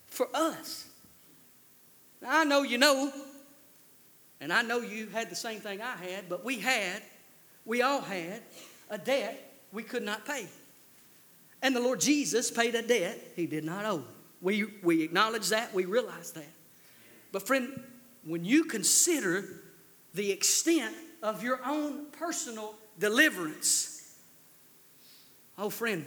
for 0.07 0.29
us. 0.35 0.87
Now, 2.25 2.41
I 2.41 2.45
know 2.45 2.63
you 2.63 2.79
know, 2.79 3.13
and 4.41 4.51
I 4.51 4.63
know 4.63 4.81
you 4.81 5.09
had 5.09 5.29
the 5.29 5.37
same 5.37 5.61
thing 5.61 5.83
I 5.83 5.95
had, 5.95 6.27
but 6.27 6.43
we 6.43 6.59
had, 6.59 7.03
we 7.67 7.83
all 7.83 8.01
had, 8.01 8.41
a 8.89 8.97
debt 8.97 9.39
we 9.75 9.83
could 9.83 10.03
not 10.03 10.25
pay. 10.25 10.47
And 11.61 11.77
the 11.77 11.81
Lord 11.81 12.01
Jesus 12.01 12.51
paid 12.51 12.75
a 12.75 12.81
debt 12.81 13.19
he 13.37 13.47
did 13.47 13.63
not 13.63 13.85
owe. 13.85 14.05
We, 14.41 14.65
we 14.83 15.03
acknowledge 15.03 15.51
that, 15.51 15.75
we 15.75 15.85
realize 15.85 16.31
that. 16.33 16.49
But, 17.31 17.47
friend, 17.47 17.79
when 18.25 18.43
you 18.43 18.65
consider 18.65 19.45
the 20.15 20.33
extent 20.33 20.95
of 21.23 21.43
your 21.43 21.61
own 21.67 22.07
personal 22.13 22.75
deliverance, 22.99 24.17
oh, 25.59 25.69
friend, 25.69 26.07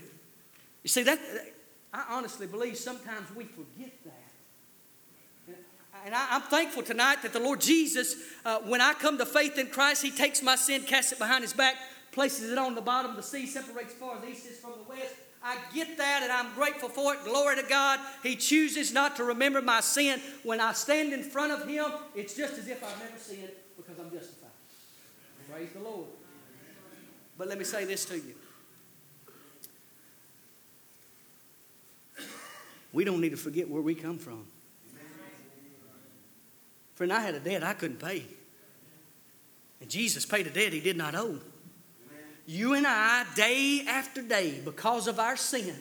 you 0.81 0.87
see, 0.87 1.03
that, 1.03 1.19
I 1.93 2.05
honestly 2.09 2.47
believe 2.47 2.75
sometimes 2.75 3.27
we 3.35 3.43
forget 3.43 3.93
that. 4.03 4.16
And 6.07 6.15
I, 6.15 6.37
am 6.37 6.41
thankful 6.43 6.83
tonight 6.83 7.21
that 7.23 7.33
the 7.33 7.39
Lord 7.41 7.59
Jesus, 7.59 8.15
uh, 8.45 8.59
when 8.59 8.79
I 8.79 8.93
come 8.93 9.17
to 9.17 9.25
faith 9.25 9.57
in 9.57 9.67
Christ, 9.67 10.01
He 10.01 10.09
takes 10.09 10.41
my 10.41 10.55
sin, 10.55 10.83
casts 10.83 11.11
it 11.11 11.19
behind 11.19 11.41
His 11.41 11.51
back, 11.51 11.75
places 12.13 12.49
it 12.49 12.57
on 12.57 12.75
the 12.75 12.81
bottom 12.81 13.11
of 13.11 13.17
the 13.17 13.23
sea, 13.23 13.45
separates 13.45 13.91
far 13.91 14.17
as 14.17 14.23
east 14.23 14.47
is 14.47 14.57
from 14.57 14.71
the 14.77 14.89
west. 14.89 15.15
I 15.43 15.57
get 15.75 15.97
that 15.97 16.23
and 16.23 16.31
I'm 16.31 16.53
grateful 16.55 16.87
for 16.87 17.13
it. 17.13 17.25
Glory 17.25 17.57
to 17.57 17.63
God. 17.63 17.99
He 18.23 18.37
chooses 18.37 18.93
not 18.93 19.17
to 19.17 19.25
remember 19.25 19.61
my 19.61 19.81
sin. 19.81 20.21
When 20.43 20.61
I 20.61 20.71
stand 20.71 21.11
in 21.11 21.23
front 21.23 21.51
of 21.51 21.67
Him, 21.67 21.91
it's 22.15 22.37
just 22.37 22.53
as 22.53 22.69
if 22.69 22.81
I've 22.81 22.99
never 22.99 23.17
sinned 23.17 23.51
because 23.75 23.99
I'm 23.99 24.09
justified. 24.09 24.51
Praise 25.51 25.71
the 25.73 25.81
Lord. 25.81 26.07
But 27.37 27.49
let 27.49 27.57
me 27.57 27.65
say 27.65 27.83
this 27.83 28.05
to 28.05 28.15
you. 28.15 28.33
We 32.93 33.03
don't 33.03 33.19
need 33.19 33.31
to 33.31 33.37
forget 33.37 33.69
where 33.69 33.81
we 33.81 33.93
come 33.93 34.17
from. 34.17 34.47
Friend, 36.97 37.13
I 37.13 37.19
had 37.19 37.35
a 37.35 37.39
debt 37.39 37.63
I 37.63 37.73
couldn't 37.73 37.99
pay. 37.99 38.23
And 39.79 39.87
Jesus 39.87 40.25
paid 40.25 40.47
a 40.47 40.49
debt 40.49 40.73
he 40.73 40.79
did 40.79 40.97
not 40.97 41.13
owe. 41.13 41.39
You 42.47 42.73
and 42.73 42.87
I, 42.87 43.23
day 43.35 43.83
after 43.87 44.23
day, 44.23 44.59
because 44.65 45.07
of 45.07 45.19
our 45.19 45.37
sin, 45.37 45.75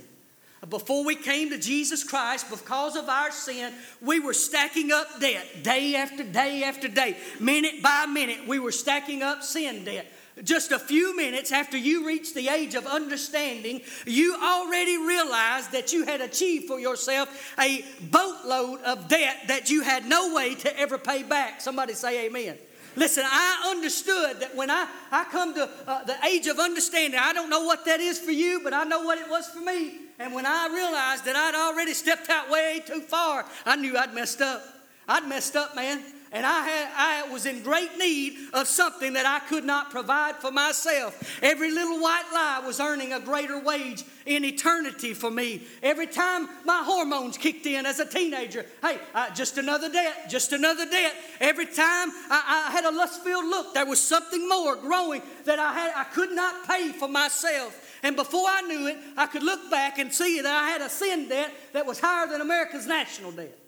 before 0.68 1.06
we 1.06 1.14
came 1.14 1.48
to 1.50 1.58
Jesus 1.58 2.04
Christ, 2.04 2.50
because 2.50 2.96
of 2.96 3.08
our 3.08 3.30
sin, 3.30 3.72
we 4.02 4.20
were 4.20 4.34
stacking 4.34 4.92
up 4.92 5.18
debt 5.18 5.62
day 5.62 5.94
after 5.94 6.22
day 6.22 6.64
after 6.64 6.86
day, 6.86 7.16
minute 7.40 7.82
by 7.82 8.04
minute. 8.04 8.46
We 8.46 8.58
were 8.58 8.72
stacking 8.72 9.22
up 9.22 9.42
sin 9.42 9.84
debt. 9.84 10.12
Just 10.44 10.70
a 10.70 10.78
few 10.78 11.16
minutes 11.16 11.50
after 11.50 11.78
you 11.78 12.06
reached 12.06 12.34
the 12.34 12.48
age 12.48 12.74
of 12.74 12.86
understanding, 12.86 13.80
you 14.04 14.36
already 14.36 14.98
realized 14.98 15.72
that 15.72 15.94
you 15.94 16.04
had 16.04 16.20
achieved 16.20 16.66
for 16.66 16.78
yourself 16.78 17.54
a 17.58 17.82
boatload 18.10 18.82
of 18.82 19.08
debt 19.08 19.36
that 19.48 19.70
you 19.70 19.80
had 19.80 20.04
no 20.04 20.34
way 20.34 20.54
to 20.56 20.78
ever 20.78 20.98
pay 20.98 21.22
back. 21.22 21.62
Somebody 21.62 21.94
say 21.94 22.26
amen. 22.26 22.58
Listen, 22.96 23.24
I 23.26 23.68
understood 23.70 24.40
that 24.40 24.54
when 24.54 24.70
I, 24.70 24.86
I 25.10 25.24
come 25.24 25.54
to 25.54 25.70
uh, 25.86 26.04
the 26.04 26.16
age 26.26 26.46
of 26.48 26.58
understanding, 26.58 27.18
I 27.22 27.32
don't 27.32 27.50
know 27.50 27.64
what 27.64 27.86
that 27.86 28.00
is 28.00 28.18
for 28.18 28.30
you, 28.30 28.60
but 28.62 28.74
I 28.74 28.84
know 28.84 29.02
what 29.02 29.18
it 29.18 29.30
was 29.30 29.46
for 29.48 29.60
me. 29.60 30.00
And 30.18 30.34
when 30.34 30.44
I 30.44 30.68
realized 30.68 31.24
that 31.24 31.36
I'd 31.36 31.54
already 31.54 31.94
stepped 31.94 32.28
out 32.28 32.50
way 32.50 32.82
too 32.86 33.00
far, 33.00 33.46
I 33.64 33.76
knew 33.76 33.96
I'd 33.96 34.14
messed 34.14 34.42
up. 34.42 34.62
I'd 35.08 35.28
messed 35.28 35.56
up, 35.56 35.74
man 35.76 36.02
and 36.36 36.44
I, 36.44 36.68
had, 36.68 36.88
I 36.94 37.32
was 37.32 37.46
in 37.46 37.62
great 37.62 37.96
need 37.96 38.36
of 38.52 38.68
something 38.68 39.14
that 39.14 39.24
I 39.24 39.38
could 39.48 39.64
not 39.64 39.90
provide 39.90 40.36
for 40.36 40.50
myself. 40.50 41.40
Every 41.42 41.70
little 41.70 41.98
white 41.98 42.26
lie 42.30 42.62
was 42.66 42.78
earning 42.78 43.14
a 43.14 43.20
greater 43.20 43.58
wage 43.58 44.04
in 44.26 44.44
eternity 44.44 45.14
for 45.14 45.30
me. 45.30 45.62
Every 45.82 46.06
time 46.06 46.46
my 46.66 46.82
hormones 46.84 47.38
kicked 47.38 47.64
in 47.64 47.86
as 47.86 48.00
a 48.00 48.04
teenager, 48.04 48.66
hey, 48.82 48.98
just 49.34 49.56
another 49.56 49.90
debt, 49.90 50.28
just 50.28 50.52
another 50.52 50.84
debt. 50.84 51.14
Every 51.40 51.64
time 51.64 52.10
I, 52.28 52.66
I 52.68 52.70
had 52.70 52.84
a 52.84 52.90
lust 52.90 53.24
filled 53.24 53.46
look, 53.46 53.72
there 53.72 53.86
was 53.86 53.98
something 53.98 54.46
more 54.46 54.76
growing 54.76 55.22
that 55.46 55.58
I, 55.58 55.72
had, 55.72 55.92
I 55.96 56.04
could 56.04 56.32
not 56.32 56.68
pay 56.68 56.92
for 56.92 57.08
myself. 57.08 57.98
And 58.02 58.14
before 58.14 58.44
I 58.46 58.60
knew 58.60 58.88
it, 58.88 58.98
I 59.16 59.24
could 59.26 59.42
look 59.42 59.70
back 59.70 59.98
and 59.98 60.12
see 60.12 60.42
that 60.42 60.54
I 60.54 60.68
had 60.68 60.82
a 60.82 60.90
sin 60.90 61.30
debt 61.30 61.50
that 61.72 61.86
was 61.86 61.98
higher 61.98 62.26
than 62.26 62.42
America's 62.42 62.86
national 62.86 63.32
debt. 63.32 63.58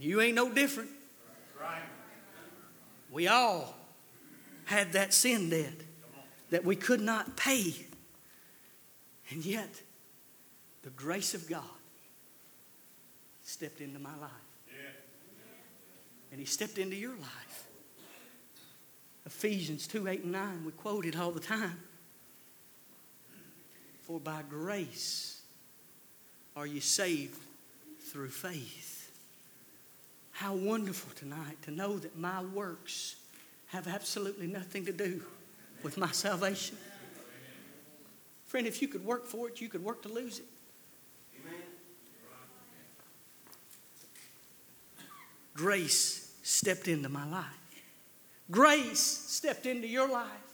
And 0.00 0.08
you 0.08 0.22
ain't 0.22 0.34
no 0.34 0.50
different. 0.50 0.88
We 3.10 3.28
all 3.28 3.74
had 4.64 4.94
that 4.94 5.12
sin 5.12 5.50
debt 5.50 5.74
that 6.48 6.64
we 6.64 6.74
could 6.74 7.02
not 7.02 7.36
pay. 7.36 7.74
And 9.28 9.44
yet, 9.44 9.82
the 10.84 10.88
grace 10.88 11.34
of 11.34 11.46
God 11.46 11.60
stepped 13.42 13.82
into 13.82 13.98
my 13.98 14.16
life. 14.16 14.30
And 16.32 16.40
He 16.40 16.46
stepped 16.46 16.78
into 16.78 16.96
your 16.96 17.16
life. 17.16 17.66
Ephesians 19.26 19.86
2 19.86 20.08
8 20.08 20.22
and 20.22 20.32
9, 20.32 20.64
we 20.64 20.72
quote 20.72 21.04
it 21.04 21.18
all 21.18 21.30
the 21.30 21.40
time. 21.40 21.78
For 24.00 24.18
by 24.18 24.40
grace 24.48 25.42
are 26.56 26.66
you 26.66 26.80
saved 26.80 27.38
through 27.98 28.30
faith. 28.30 28.99
How 30.40 30.54
wonderful 30.54 31.12
tonight 31.16 31.60
to 31.64 31.70
know 31.70 31.98
that 31.98 32.16
my 32.16 32.42
works 32.42 33.16
have 33.66 33.86
absolutely 33.86 34.46
nothing 34.46 34.86
to 34.86 34.92
do 34.92 35.20
with 35.82 35.98
my 35.98 36.10
salvation. 36.12 36.78
Friend, 38.46 38.66
if 38.66 38.80
you 38.80 38.88
could 38.88 39.04
work 39.04 39.26
for 39.26 39.48
it, 39.48 39.60
you 39.60 39.68
could 39.68 39.84
work 39.84 40.00
to 40.00 40.08
lose 40.08 40.38
it. 40.38 40.46
Grace 45.52 46.32
stepped 46.42 46.88
into 46.88 47.10
my 47.10 47.28
life. 47.28 47.44
Grace 48.50 48.98
stepped 48.98 49.66
into 49.66 49.88
your 49.88 50.08
life 50.08 50.50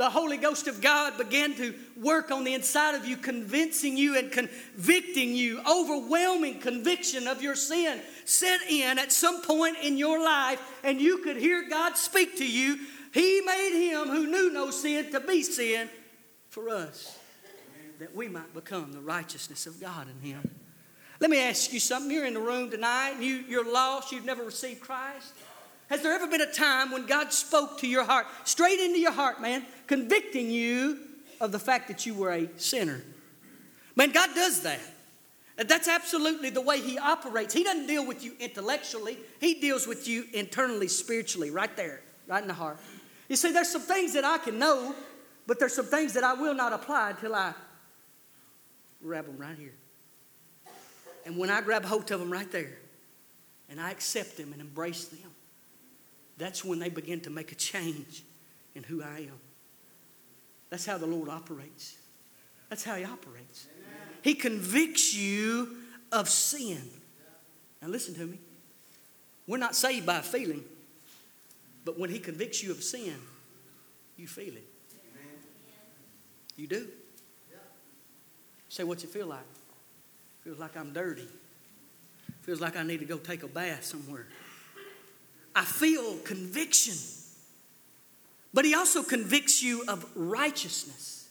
the 0.00 0.08
Holy 0.08 0.38
Ghost 0.38 0.66
of 0.66 0.80
God 0.80 1.18
began 1.18 1.54
to 1.56 1.74
work 1.94 2.30
on 2.30 2.44
the 2.44 2.54
inside 2.54 2.94
of 2.94 3.04
you, 3.04 3.18
convincing 3.18 3.98
you 3.98 4.16
and 4.16 4.32
convicting 4.32 5.34
you. 5.34 5.60
Overwhelming 5.70 6.58
conviction 6.58 7.28
of 7.28 7.42
your 7.42 7.54
sin 7.54 8.00
set 8.30 8.60
in 8.68 8.98
at 8.98 9.12
some 9.12 9.42
point 9.42 9.76
in 9.82 9.98
your 9.98 10.22
life, 10.22 10.60
and 10.84 11.00
you 11.00 11.18
could 11.18 11.36
hear 11.36 11.68
God 11.68 11.96
speak 11.96 12.36
to 12.36 12.46
you. 12.46 12.78
He 13.12 13.40
made 13.40 13.90
him 13.90 14.08
who 14.08 14.26
knew 14.26 14.52
no 14.52 14.70
sin 14.70 15.10
to 15.12 15.20
be 15.20 15.42
sin 15.42 15.88
for 16.48 16.68
us, 16.68 17.18
that 17.98 18.14
we 18.14 18.28
might 18.28 18.54
become 18.54 18.92
the 18.92 19.00
righteousness 19.00 19.66
of 19.66 19.80
God 19.80 20.06
in 20.08 20.20
him. 20.30 20.48
Let 21.18 21.30
me 21.30 21.40
ask 21.40 21.72
you 21.72 21.80
something. 21.80 22.10
You're 22.10 22.24
in 22.24 22.34
the 22.34 22.40
room 22.40 22.70
tonight, 22.70 23.16
you, 23.20 23.44
you're 23.48 23.70
lost, 23.70 24.12
you've 24.12 24.24
never 24.24 24.44
received 24.44 24.80
Christ. 24.80 25.34
Has 25.88 26.02
there 26.02 26.12
ever 26.12 26.28
been 26.28 26.40
a 26.40 26.52
time 26.52 26.92
when 26.92 27.06
God 27.06 27.32
spoke 27.32 27.78
to 27.80 27.88
your 27.88 28.04
heart, 28.04 28.26
straight 28.44 28.78
into 28.78 29.00
your 29.00 29.12
heart, 29.12 29.42
man, 29.42 29.66
convicting 29.88 30.50
you 30.50 30.98
of 31.40 31.50
the 31.50 31.58
fact 31.58 31.88
that 31.88 32.06
you 32.06 32.14
were 32.14 32.30
a 32.30 32.48
sinner? 32.56 33.02
Man, 33.96 34.12
God 34.12 34.30
does 34.36 34.62
that. 34.62 34.80
That's 35.68 35.88
absolutely 35.88 36.50
the 36.50 36.60
way 36.60 36.80
He 36.80 36.98
operates. 36.98 37.52
He 37.52 37.62
doesn't 37.64 37.86
deal 37.86 38.06
with 38.06 38.24
you 38.24 38.34
intellectually, 38.40 39.18
He 39.40 39.54
deals 39.54 39.86
with 39.86 40.08
you 40.08 40.24
internally, 40.32 40.88
spiritually, 40.88 41.50
right 41.50 41.74
there, 41.76 42.00
right 42.26 42.42
in 42.42 42.48
the 42.48 42.54
heart. 42.54 42.78
You 43.28 43.36
see, 43.36 43.52
there's 43.52 43.68
some 43.68 43.82
things 43.82 44.14
that 44.14 44.24
I 44.24 44.38
can 44.38 44.58
know, 44.58 44.94
but 45.46 45.58
there's 45.58 45.74
some 45.74 45.86
things 45.86 46.14
that 46.14 46.24
I 46.24 46.34
will 46.34 46.54
not 46.54 46.72
apply 46.72 47.10
until 47.10 47.34
I 47.34 47.54
grab 49.02 49.26
them 49.26 49.38
right 49.38 49.56
here. 49.56 49.74
And 51.26 51.36
when 51.36 51.50
I 51.50 51.60
grab 51.60 51.84
hold 51.84 52.10
of 52.10 52.20
them 52.20 52.32
right 52.32 52.50
there, 52.50 52.78
and 53.68 53.80
I 53.80 53.90
accept 53.90 54.36
them 54.36 54.52
and 54.52 54.60
embrace 54.60 55.04
them, 55.06 55.30
that's 56.38 56.64
when 56.64 56.78
they 56.78 56.88
begin 56.88 57.20
to 57.20 57.30
make 57.30 57.52
a 57.52 57.54
change 57.54 58.24
in 58.74 58.82
who 58.82 59.02
I 59.02 59.28
am. 59.28 59.40
That's 60.70 60.86
how 60.86 60.98
the 60.98 61.06
Lord 61.06 61.28
operates. 61.28 61.96
That's 62.68 62.82
how 62.82 62.96
He 62.96 63.04
operates. 63.04 63.66
He 64.22 64.34
convicts 64.34 65.14
you 65.14 65.76
of 66.12 66.28
sin. 66.28 66.82
Now, 67.80 67.88
listen 67.88 68.14
to 68.14 68.26
me. 68.26 68.38
We're 69.46 69.58
not 69.58 69.74
saved 69.74 70.06
by 70.06 70.20
feeling, 70.20 70.64
but 71.84 71.98
when 71.98 72.10
He 72.10 72.18
convicts 72.18 72.62
you 72.62 72.70
of 72.70 72.82
sin, 72.82 73.14
you 74.16 74.26
feel 74.26 74.54
it. 74.54 74.66
You 76.56 76.66
do. 76.66 76.88
Say, 78.68 78.84
what's 78.84 79.02
it 79.02 79.10
feel 79.10 79.26
like? 79.26 79.40
Feels 80.44 80.58
like 80.58 80.76
I'm 80.76 80.92
dirty. 80.92 81.26
Feels 82.42 82.60
like 82.60 82.76
I 82.76 82.82
need 82.82 83.00
to 83.00 83.06
go 83.06 83.16
take 83.16 83.42
a 83.42 83.48
bath 83.48 83.84
somewhere. 83.84 84.26
I 85.54 85.64
feel 85.64 86.16
conviction. 86.18 86.94
But 88.52 88.64
he 88.64 88.74
also 88.74 89.02
convicts 89.02 89.62
you 89.62 89.84
of 89.88 90.06
righteousness. 90.14 91.28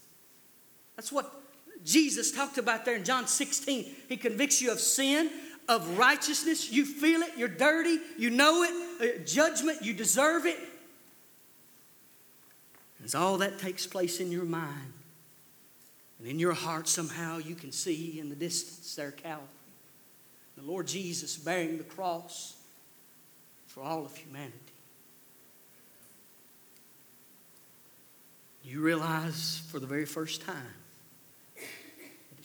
That's 0.95 1.11
what 1.11 1.31
Jesus 1.85 2.31
talked 2.31 2.57
about 2.57 2.85
there 2.85 2.95
in 2.95 3.03
John 3.03 3.27
16. 3.27 3.85
He 4.07 4.17
convicts 4.17 4.61
you 4.61 4.71
of 4.71 4.79
sin, 4.79 5.29
of 5.67 5.97
righteousness. 5.97 6.71
You 6.71 6.85
feel 6.85 7.21
it, 7.21 7.31
you're 7.37 7.47
dirty, 7.47 7.99
you 8.17 8.29
know 8.29 8.63
it, 8.63 8.71
uh, 9.01 9.23
judgment, 9.23 9.81
you 9.81 9.93
deserve 9.93 10.45
it. 10.45 10.59
As 13.03 13.15
all 13.15 13.37
that 13.37 13.59
takes 13.59 13.87
place 13.87 14.19
in 14.19 14.31
your 14.31 14.43
mind 14.43 14.93
and 16.19 16.27
in 16.27 16.37
your 16.37 16.53
heart, 16.53 16.87
somehow 16.87 17.37
you 17.37 17.55
can 17.55 17.71
see 17.71 18.19
in 18.19 18.29
the 18.29 18.35
distance 18.35 18.93
there 18.95 19.11
Calvary. 19.11 19.47
The 20.57 20.63
Lord 20.63 20.87
Jesus 20.87 21.37
bearing 21.37 21.77
the 21.77 21.85
cross 21.85 22.57
for 23.67 23.81
all 23.81 24.05
of 24.05 24.15
humanity. 24.17 24.57
You 28.63 28.81
realize 28.81 29.61
for 29.71 29.79
the 29.79 29.87
very 29.87 30.05
first 30.05 30.41
time 30.41 30.73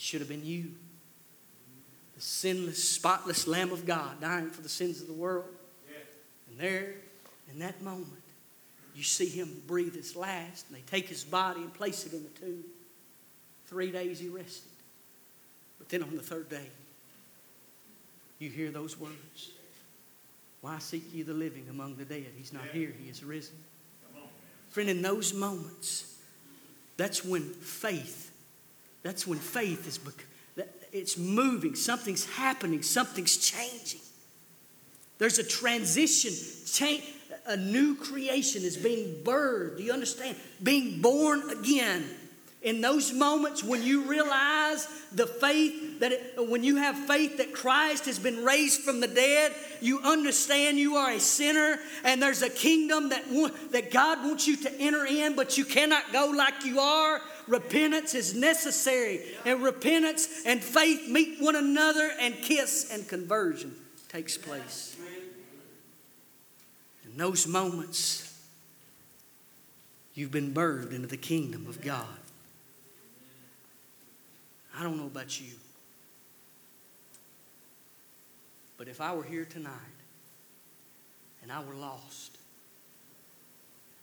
should 0.04 0.20
have 0.20 0.28
been 0.28 0.44
you, 0.44 0.70
the 2.14 2.20
sinless, 2.20 2.86
spotless 2.86 3.46
Lamb 3.46 3.72
of 3.72 3.86
God, 3.86 4.20
dying 4.20 4.50
for 4.50 4.60
the 4.60 4.68
sins 4.68 5.00
of 5.00 5.06
the 5.06 5.14
world. 5.14 5.46
And 6.50 6.58
there, 6.58 6.94
in 7.50 7.58
that 7.60 7.80
moment, 7.82 8.22
you 8.94 9.02
see 9.02 9.28
him 9.28 9.62
breathe 9.66 9.94
his 9.94 10.14
last, 10.14 10.66
and 10.68 10.76
they 10.76 10.82
take 10.82 11.08
his 11.08 11.24
body 11.24 11.62
and 11.62 11.72
place 11.72 12.04
it 12.04 12.12
in 12.12 12.22
the 12.22 12.28
tomb. 12.40 12.64
Three 13.66 13.90
days 13.90 14.20
he 14.20 14.28
rested. 14.28 14.70
But 15.78 15.88
then 15.88 16.02
on 16.02 16.14
the 16.14 16.22
third 16.22 16.50
day, 16.50 16.68
you 18.38 18.50
hear 18.50 18.70
those 18.70 19.00
words 19.00 19.52
Why 20.60 20.78
seek 20.80 21.14
ye 21.14 21.22
the 21.22 21.32
living 21.32 21.66
among 21.70 21.96
the 21.96 22.04
dead? 22.04 22.26
He's 22.36 22.52
not 22.52 22.66
here, 22.72 22.92
he 23.02 23.08
is 23.08 23.24
risen. 23.24 23.56
Friend, 24.68 24.90
in 24.90 25.00
those 25.00 25.32
moments, 25.32 26.18
that's 26.96 27.24
when 27.24 27.42
faith, 27.42 28.32
that's 29.04 29.26
when 29.26 29.38
faith 29.38 29.86
is, 29.86 30.00
it's 30.92 31.18
moving, 31.18 31.74
something's 31.76 32.24
happening, 32.24 32.82
something's 32.82 33.36
changing. 33.36 34.00
There's 35.18 35.38
a 35.38 35.44
transition, 35.44 36.32
change, 36.66 37.04
a 37.46 37.56
new 37.56 37.94
creation 37.96 38.62
is 38.62 38.76
being 38.76 39.22
birthed. 39.22 39.76
Do 39.76 39.82
you 39.82 39.92
understand? 39.92 40.36
Being 40.62 41.02
born 41.02 41.50
again. 41.50 42.04
In 42.62 42.80
those 42.80 43.12
moments 43.12 43.62
when 43.62 43.82
you 43.82 44.04
realize 44.04 44.88
the 45.12 45.26
faith 45.26 46.00
that 46.00 46.12
it, 46.12 46.48
when 46.48 46.64
you 46.64 46.76
have 46.76 46.96
faith 46.96 47.36
that 47.36 47.52
Christ 47.52 48.06
has 48.06 48.18
been 48.18 48.42
raised 48.42 48.80
from 48.80 49.00
the 49.00 49.06
dead, 49.06 49.52
you 49.82 50.00
understand 50.00 50.78
you 50.78 50.96
are 50.96 51.10
a 51.10 51.20
sinner 51.20 51.78
and 52.04 52.22
there's 52.22 52.40
a 52.40 52.48
kingdom 52.48 53.10
that, 53.10 53.22
that 53.72 53.90
God 53.90 54.24
wants 54.24 54.46
you 54.46 54.56
to 54.56 54.80
enter 54.80 55.04
in, 55.04 55.36
but 55.36 55.58
you 55.58 55.66
cannot 55.66 56.10
go 56.10 56.32
like 56.34 56.64
you 56.64 56.80
are. 56.80 57.20
Repentance 57.46 58.14
is 58.14 58.34
necessary, 58.34 59.20
and 59.44 59.62
repentance 59.62 60.28
and 60.46 60.62
faith 60.62 61.08
meet 61.08 61.40
one 61.40 61.56
another, 61.56 62.10
and 62.18 62.34
kiss 62.36 62.90
and 62.90 63.06
conversion 63.06 63.74
takes 64.08 64.38
place. 64.38 64.96
In 67.04 67.16
those 67.18 67.46
moments, 67.46 68.38
you've 70.14 70.30
been 70.30 70.54
birthed 70.54 70.92
into 70.92 71.06
the 71.06 71.16
kingdom 71.16 71.66
of 71.66 71.82
God. 71.82 72.06
I 74.76 74.82
don't 74.82 74.96
know 74.96 75.06
about 75.06 75.40
you, 75.40 75.52
but 78.76 78.88
if 78.88 79.00
I 79.00 79.14
were 79.14 79.22
here 79.22 79.44
tonight 79.44 79.72
and 81.42 81.52
I 81.52 81.62
were 81.62 81.74
lost, 81.74 82.38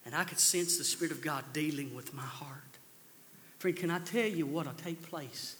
and 0.05 0.15
I 0.15 0.23
could 0.23 0.39
sense 0.39 0.77
the 0.77 0.83
Spirit 0.83 1.11
of 1.11 1.21
God 1.21 1.43
dealing 1.53 1.93
with 1.95 2.13
my 2.13 2.21
heart, 2.21 2.77
friend, 3.61 3.77
can 3.77 3.91
I 3.91 3.99
tell 3.99 4.25
you 4.25 4.45
what 4.45 4.65
will 4.65 4.73
take 4.73 5.01
place 5.03 5.55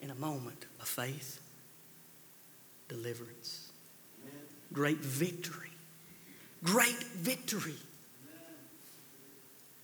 in 0.00 0.10
a 0.10 0.14
moment 0.14 0.66
of 0.80 0.88
faith? 0.88 1.40
Deliverance, 2.88 3.70
great 4.72 4.98
victory 4.98 5.70
great 6.64 7.02
victory. 7.12 7.74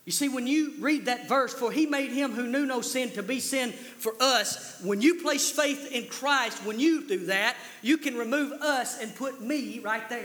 You 0.06 0.12
see, 0.12 0.28
when 0.28 0.46
you 0.46 0.74
read 0.80 1.04
that 1.04 1.28
verse, 1.28 1.52
for 1.54 1.70
he 1.70 1.86
made 1.86 2.10
him 2.10 2.32
who 2.32 2.48
knew 2.48 2.66
no 2.66 2.80
sin 2.80 3.10
to 3.12 3.22
be 3.22 3.38
sin 3.38 3.70
for 3.70 4.14
us, 4.18 4.80
when 4.82 5.00
you 5.00 5.16
place 5.16 5.52
faith 5.52 5.92
in 5.92 6.06
Christ, 6.06 6.64
when 6.64 6.80
you 6.80 7.06
do 7.06 7.26
that, 7.26 7.54
you 7.82 7.98
can 7.98 8.16
remove 8.16 8.50
us 8.50 9.00
and 9.00 9.14
put 9.14 9.40
me 9.40 9.78
right 9.78 10.08
there. 10.08 10.18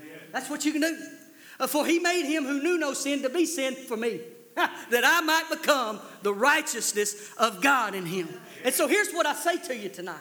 Amen. 0.00 0.18
That's 0.32 0.48
what 0.48 0.64
you 0.64 0.72
can 0.72 0.80
do. 0.80 0.96
Uh, 1.58 1.66
for 1.66 1.84
he 1.84 1.98
made 1.98 2.24
him 2.24 2.44
who 2.44 2.62
knew 2.62 2.78
no 2.78 2.94
sin 2.94 3.20
to 3.22 3.28
be 3.28 3.44
sin 3.44 3.74
for 3.74 3.96
me, 3.96 4.20
that 4.90 5.04
I 5.04 5.20
might 5.20 5.50
become 5.50 6.00
the 6.22 6.32
righteousness 6.32 7.32
of 7.36 7.62
God 7.62 7.94
in 7.94 8.06
him. 8.06 8.28
And 8.64 8.74
so 8.74 8.88
here's 8.88 9.12
what 9.12 9.26
I 9.26 9.34
say 9.34 9.58
to 9.68 9.76
you 9.76 9.88
tonight. 9.88 10.16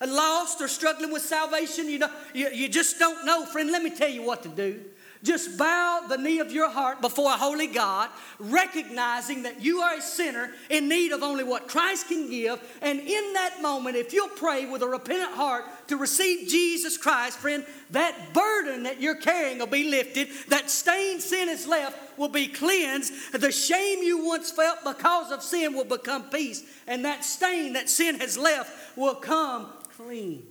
Lost 0.00 0.62
or 0.62 0.68
struggling 0.68 1.12
with 1.12 1.22
salvation, 1.22 1.88
you 1.88 1.98
know, 1.98 2.10
you, 2.32 2.48
you 2.50 2.68
just 2.68 2.98
don't 2.98 3.26
know, 3.26 3.44
friend. 3.44 3.70
Let 3.70 3.82
me 3.82 3.90
tell 3.90 4.08
you 4.08 4.22
what 4.22 4.42
to 4.44 4.48
do. 4.48 4.80
Just 5.22 5.58
bow 5.58 6.06
the 6.08 6.16
knee 6.16 6.38
of 6.38 6.50
your 6.50 6.70
heart 6.70 7.02
before 7.02 7.30
a 7.30 7.36
holy 7.36 7.66
God, 7.66 8.08
recognizing 8.38 9.42
that 9.42 9.60
you 9.60 9.80
are 9.80 9.98
a 9.98 10.00
sinner 10.00 10.50
in 10.70 10.88
need 10.88 11.12
of 11.12 11.22
only 11.22 11.44
what 11.44 11.68
Christ 11.68 12.08
can 12.08 12.30
give. 12.30 12.58
And 12.80 12.98
in 13.00 13.32
that 13.34 13.60
moment, 13.60 13.96
if 13.96 14.14
you'll 14.14 14.28
pray 14.28 14.64
with 14.64 14.80
a 14.80 14.88
repentant 14.88 15.32
heart 15.32 15.64
to 15.88 15.98
receive 15.98 16.48
Jesus 16.48 16.96
Christ, 16.96 17.38
friend, 17.38 17.66
that 17.90 18.32
burden 18.32 18.84
that 18.84 19.00
you're 19.00 19.14
carrying 19.14 19.58
will 19.58 19.66
be 19.66 19.90
lifted. 19.90 20.28
That 20.48 20.70
stained 20.70 21.20
sin 21.20 21.50
is 21.50 21.66
left 21.66 22.18
will 22.18 22.28
be 22.28 22.46
cleansed. 22.46 23.12
The 23.32 23.52
shame 23.52 24.02
you 24.02 24.24
once 24.24 24.50
felt 24.50 24.78
because 24.84 25.30
of 25.32 25.42
sin 25.42 25.74
will 25.74 25.84
become 25.84 26.30
peace. 26.30 26.62
And 26.86 27.04
that 27.04 27.24
stain 27.24 27.74
that 27.74 27.90
sin 27.90 28.20
has 28.20 28.38
left 28.38 28.96
will 28.96 29.16
come 29.16 29.66
clean. 29.98 30.46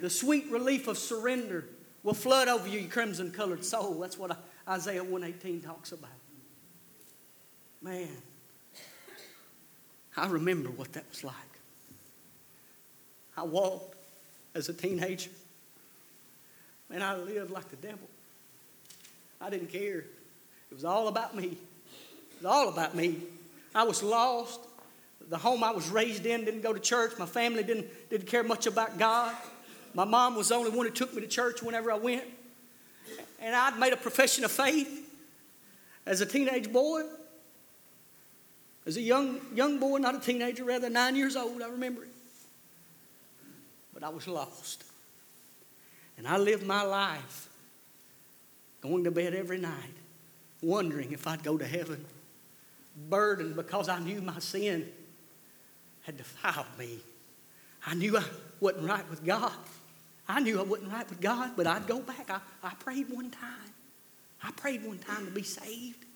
The 0.00 0.10
sweet 0.10 0.50
relief 0.50 0.86
of 0.86 0.98
surrender 0.98 1.64
will 2.02 2.14
flood 2.14 2.48
over 2.48 2.68
you, 2.68 2.80
your 2.80 2.90
crimson 2.90 3.30
colored 3.30 3.64
soul. 3.64 3.94
That's 4.00 4.18
what 4.18 4.36
Isaiah 4.68 5.02
118 5.02 5.60
talks 5.60 5.92
about. 5.92 6.10
Man, 7.80 8.08
I 10.16 10.28
remember 10.28 10.70
what 10.70 10.92
that 10.92 11.04
was 11.08 11.24
like. 11.24 11.34
I 13.36 13.42
walked 13.42 13.96
as 14.54 14.68
a 14.68 14.74
teenager, 14.74 15.30
and 16.90 17.02
I 17.02 17.16
lived 17.16 17.50
like 17.50 17.68
the 17.70 17.76
devil. 17.76 18.08
I 19.40 19.50
didn't 19.50 19.68
care. 19.68 19.98
It 19.98 20.74
was 20.74 20.84
all 20.84 21.08
about 21.08 21.34
me. 21.34 21.46
It 21.46 22.42
was 22.42 22.44
all 22.46 22.68
about 22.68 22.94
me. 22.94 23.16
I 23.74 23.84
was 23.84 24.02
lost. 24.02 24.60
The 25.28 25.38
home 25.38 25.64
I 25.64 25.70
was 25.70 25.88
raised 25.88 26.26
in 26.26 26.44
didn't 26.44 26.60
go 26.60 26.72
to 26.72 26.80
church. 26.80 27.12
My 27.18 27.26
family 27.26 27.62
didn't, 27.62 27.86
didn't 28.10 28.26
care 28.26 28.42
much 28.42 28.66
about 28.66 28.98
God. 28.98 29.34
My 29.94 30.04
mom 30.04 30.36
was 30.36 30.48
the 30.48 30.54
only 30.54 30.70
one 30.70 30.86
who 30.86 30.92
took 30.92 31.14
me 31.14 31.20
to 31.20 31.28
church 31.28 31.62
whenever 31.62 31.92
I 31.92 31.96
went. 31.96 32.24
And 33.40 33.54
I'd 33.54 33.78
made 33.78 33.92
a 33.92 33.96
profession 33.96 34.44
of 34.44 34.50
faith 34.50 35.10
as 36.06 36.20
a 36.20 36.26
teenage 36.26 36.72
boy. 36.72 37.02
As 38.86 38.96
a 38.96 39.00
young, 39.00 39.40
young 39.54 39.78
boy, 39.78 39.98
not 39.98 40.14
a 40.14 40.20
teenager, 40.20 40.64
rather, 40.64 40.90
nine 40.90 41.14
years 41.14 41.36
old, 41.36 41.62
I 41.62 41.68
remember 41.68 42.02
it. 42.02 42.10
But 43.94 44.02
I 44.02 44.08
was 44.08 44.26
lost. 44.26 44.84
And 46.18 46.26
I 46.26 46.36
lived 46.36 46.66
my 46.66 46.82
life 46.82 47.48
going 48.80 49.04
to 49.04 49.10
bed 49.10 49.34
every 49.34 49.58
night, 49.58 49.94
wondering 50.60 51.12
if 51.12 51.26
I'd 51.26 51.44
go 51.44 51.56
to 51.56 51.66
heaven, 51.66 52.04
burdened 53.08 53.54
because 53.54 53.88
I 53.88 54.00
knew 54.00 54.20
my 54.20 54.38
sin 54.40 54.88
had 56.02 56.16
defiled 56.16 56.66
me. 56.78 56.98
I 57.86 57.94
knew 57.94 58.16
I 58.16 58.24
wasn't 58.60 58.88
right 58.88 59.08
with 59.08 59.24
God. 59.24 59.52
I 60.32 60.40
knew 60.40 60.58
I 60.58 60.62
wasn't 60.62 60.90
right 60.90 61.08
with 61.08 61.20
God, 61.20 61.50
but 61.56 61.66
I'd 61.66 61.86
go 61.86 62.00
back. 62.00 62.30
I, 62.30 62.40
I 62.62 62.70
prayed 62.76 63.10
one 63.10 63.30
time. 63.30 63.70
I 64.42 64.50
prayed 64.52 64.82
one 64.82 64.98
time 64.98 65.26
to 65.26 65.30
be 65.30 65.42
saved. 65.42 66.06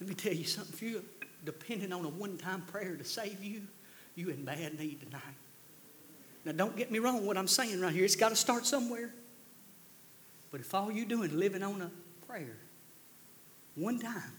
Let 0.00 0.08
me 0.08 0.14
tell 0.16 0.32
you 0.32 0.44
something. 0.44 0.74
If 0.74 0.82
you're 0.82 1.02
depending 1.44 1.92
on 1.92 2.04
a 2.04 2.08
one 2.08 2.36
time 2.36 2.62
prayer 2.62 2.96
to 2.96 3.04
save 3.04 3.44
you, 3.44 3.62
you're 4.16 4.32
in 4.32 4.44
bad 4.44 4.76
need 4.76 5.00
tonight. 5.02 5.22
Now, 6.44 6.50
don't 6.52 6.76
get 6.76 6.90
me 6.90 6.98
wrong, 6.98 7.24
what 7.24 7.36
I'm 7.36 7.46
saying 7.46 7.80
right 7.80 7.92
here, 7.92 8.04
it's 8.04 8.16
got 8.16 8.30
to 8.30 8.36
start 8.36 8.66
somewhere. 8.66 9.12
But 10.50 10.60
if 10.60 10.74
all 10.74 10.90
you're 10.90 11.06
doing 11.06 11.30
is 11.30 11.36
living 11.36 11.62
on 11.62 11.82
a 11.82 11.90
prayer, 12.26 12.56
one 13.76 14.00
time, 14.00 14.32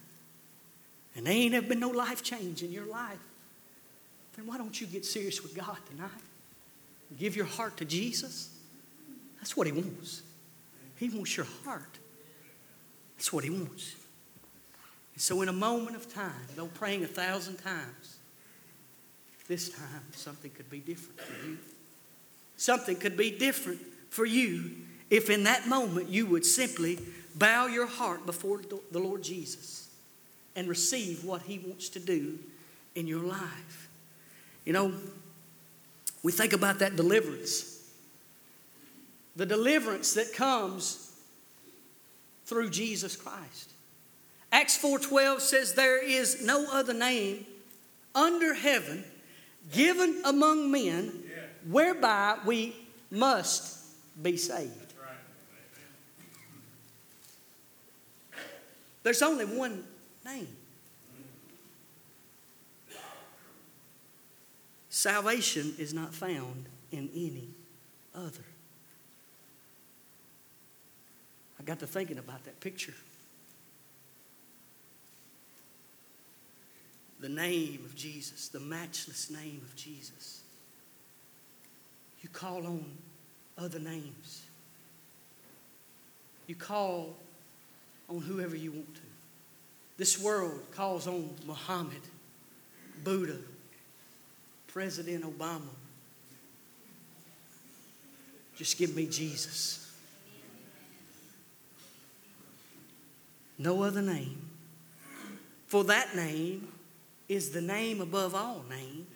and 1.15 1.25
there 1.25 1.33
ain't 1.33 1.53
ever 1.53 1.67
been 1.67 1.79
no 1.79 1.89
life 1.89 2.21
change 2.21 2.63
in 2.63 2.71
your 2.71 2.85
life, 2.85 3.19
then 4.35 4.45
why 4.45 4.57
don't 4.57 4.79
you 4.81 4.87
get 4.87 5.05
serious 5.05 5.41
with 5.41 5.55
God 5.55 5.77
tonight? 5.89 6.09
Give 7.17 7.35
your 7.35 7.45
heart 7.45 7.77
to 7.77 7.85
Jesus, 7.85 8.49
that's 9.37 9.55
what 9.57 9.67
He 9.67 9.73
wants. 9.73 10.21
He 10.97 11.09
wants 11.09 11.35
your 11.35 11.47
heart. 11.65 11.97
That's 13.17 13.33
what 13.33 13.43
He 13.43 13.49
wants. 13.49 13.95
And 15.13 15.21
so, 15.21 15.41
in 15.41 15.49
a 15.49 15.53
moment 15.53 15.95
of 15.95 16.13
time, 16.13 16.47
though 16.55 16.67
praying 16.67 17.03
a 17.03 17.07
thousand 17.07 17.57
times, 17.57 18.17
this 19.47 19.69
time 19.69 20.03
something 20.13 20.51
could 20.51 20.69
be 20.69 20.79
different 20.79 21.19
for 21.19 21.47
you. 21.47 21.57
Something 22.55 22.95
could 22.95 23.17
be 23.17 23.31
different 23.31 23.81
for 24.09 24.25
you 24.25 24.71
if 25.09 25.29
in 25.29 25.43
that 25.43 25.67
moment 25.67 26.09
you 26.09 26.25
would 26.27 26.45
simply 26.45 26.99
bow 27.35 27.67
your 27.67 27.87
heart 27.87 28.25
before 28.25 28.61
the 28.91 28.99
Lord 28.99 29.23
Jesus 29.23 29.89
and 30.55 30.67
receive 30.67 31.23
what 31.23 31.41
He 31.41 31.59
wants 31.59 31.89
to 31.89 31.99
do 31.99 32.39
in 32.95 33.07
your 33.07 33.23
life. 33.23 33.89
You 34.65 34.73
know, 34.73 34.93
we 36.23 36.31
think 36.31 36.53
about 36.53 36.79
that 36.79 36.95
deliverance. 36.95 37.89
The 39.35 39.45
deliverance 39.45 40.13
that 40.13 40.33
comes 40.33 41.11
through 42.45 42.69
Jesus 42.69 43.15
Christ. 43.15 43.71
Acts 44.51 44.77
4:12 44.77 45.41
says 45.41 45.73
there 45.73 46.03
is 46.03 46.41
no 46.41 46.69
other 46.71 46.93
name 46.93 47.45
under 48.13 48.53
heaven 48.53 49.05
given 49.71 50.21
among 50.25 50.69
men 50.69 51.23
whereby 51.65 52.37
we 52.45 52.75
must 53.09 53.77
be 54.21 54.35
saved. 54.35 54.93
There's 59.03 59.21
only 59.21 59.45
one 59.45 59.83
name. 60.25 60.47
Salvation 65.01 65.73
is 65.79 65.95
not 65.95 66.13
found 66.13 66.65
in 66.91 67.09
any 67.15 67.49
other. 68.13 68.45
I 71.59 71.63
got 71.63 71.79
to 71.79 71.87
thinking 71.87 72.19
about 72.19 72.43
that 72.43 72.59
picture. 72.59 72.93
The 77.19 77.29
name 77.29 77.79
of 77.83 77.95
Jesus, 77.95 78.49
the 78.49 78.59
matchless 78.59 79.31
name 79.31 79.61
of 79.63 79.75
Jesus. 79.75 80.41
You 82.21 82.29
call 82.29 82.67
on 82.67 82.85
other 83.57 83.79
names. 83.79 84.43
You 86.45 86.53
call 86.53 87.15
on 88.07 88.19
whoever 88.19 88.55
you 88.55 88.69
want 88.69 88.93
to. 88.93 89.01
This 89.97 90.21
world 90.21 90.61
calls 90.75 91.07
on 91.07 91.27
Muhammad, 91.47 92.03
Buddha, 93.03 93.39
President 94.73 95.23
Obama. 95.23 95.61
Just 98.55 98.77
give 98.77 98.95
me 98.95 99.05
Jesus. 99.07 99.91
No 103.57 103.83
other 103.83 104.01
name. 104.01 104.37
For 105.67 105.83
that 105.85 106.15
name 106.15 106.67
is 107.27 107.51
the 107.51 107.61
name 107.61 108.01
above 108.01 108.33
all 108.33 108.63
names. 108.69 109.07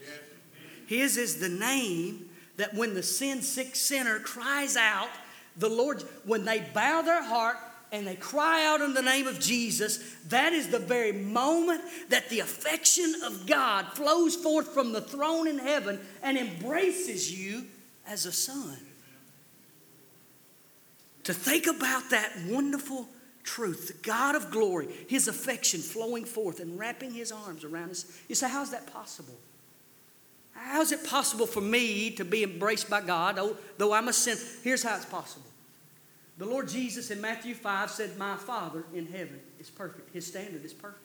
His 0.87 1.17
is 1.17 1.39
the 1.39 1.49
name 1.49 2.29
that 2.57 2.73
when 2.73 2.93
the 2.93 3.03
sin 3.03 3.41
sick 3.41 3.75
sinner 3.75 4.19
cries 4.19 4.77
out, 4.77 5.09
the 5.57 5.69
Lord, 5.69 6.03
when 6.25 6.45
they 6.45 6.63
bow 6.73 7.01
their 7.01 7.23
heart 7.23 7.57
and 7.91 8.05
they 8.05 8.15
cry 8.15 8.65
out 8.65 8.81
in 8.81 8.93
the 8.93 9.01
name 9.01 9.27
of 9.27 9.39
Jesus, 9.39 9.99
that 10.27 10.53
is 10.53 10.69
the 10.69 10.79
very 10.79 11.11
moment 11.11 11.81
that 12.09 12.29
the 12.29 12.39
affection 12.39 13.15
of 13.23 13.45
God 13.47 13.87
flows 13.93 14.35
forth 14.35 14.73
from 14.73 14.91
the 14.91 15.01
throne 15.01 15.47
in 15.47 15.57
heaven 15.57 15.99
and 16.21 16.37
embraces 16.37 17.31
you 17.31 17.65
as 18.07 18.25
a 18.25 18.31
son. 18.31 18.77
To 21.23 21.33
think 21.33 21.67
about 21.67 22.09
that 22.11 22.31
wonderful 22.47 23.07
truth, 23.43 23.87
the 23.87 24.07
God 24.07 24.35
of 24.35 24.51
glory, 24.51 24.87
His 25.07 25.27
affection 25.27 25.79
flowing 25.79 26.25
forth 26.25 26.59
and 26.59 26.77
wrapping 26.77 27.11
His 27.11 27.31
arms 27.31 27.63
around 27.63 27.91
us. 27.91 28.05
You 28.27 28.35
say, 28.35 28.49
How's 28.49 28.71
that 28.71 28.91
possible? 28.91 29.35
How 30.53 30.81
is 30.81 30.91
it 30.91 31.05
possible 31.05 31.45
for 31.45 31.61
me 31.61 32.11
to 32.11 32.23
be 32.23 32.43
embraced 32.43 32.89
by 32.89 33.01
God, 33.01 33.39
though, 33.77 33.93
I'm 33.93 34.07
a 34.07 34.13
sin? 34.13 34.37
Here's 34.63 34.83
how 34.83 34.95
it's 34.95 35.05
possible. 35.05 35.45
The 36.37 36.45
Lord 36.45 36.67
Jesus 36.67 37.11
in 37.11 37.21
Matthew 37.21 37.53
5 37.53 37.89
said, 37.89 38.17
My 38.17 38.35
Father 38.35 38.83
in 38.93 39.05
heaven 39.05 39.39
is 39.59 39.69
perfect. 39.69 40.13
His 40.13 40.27
standard 40.27 40.65
is 40.65 40.73
perfect. 40.73 41.01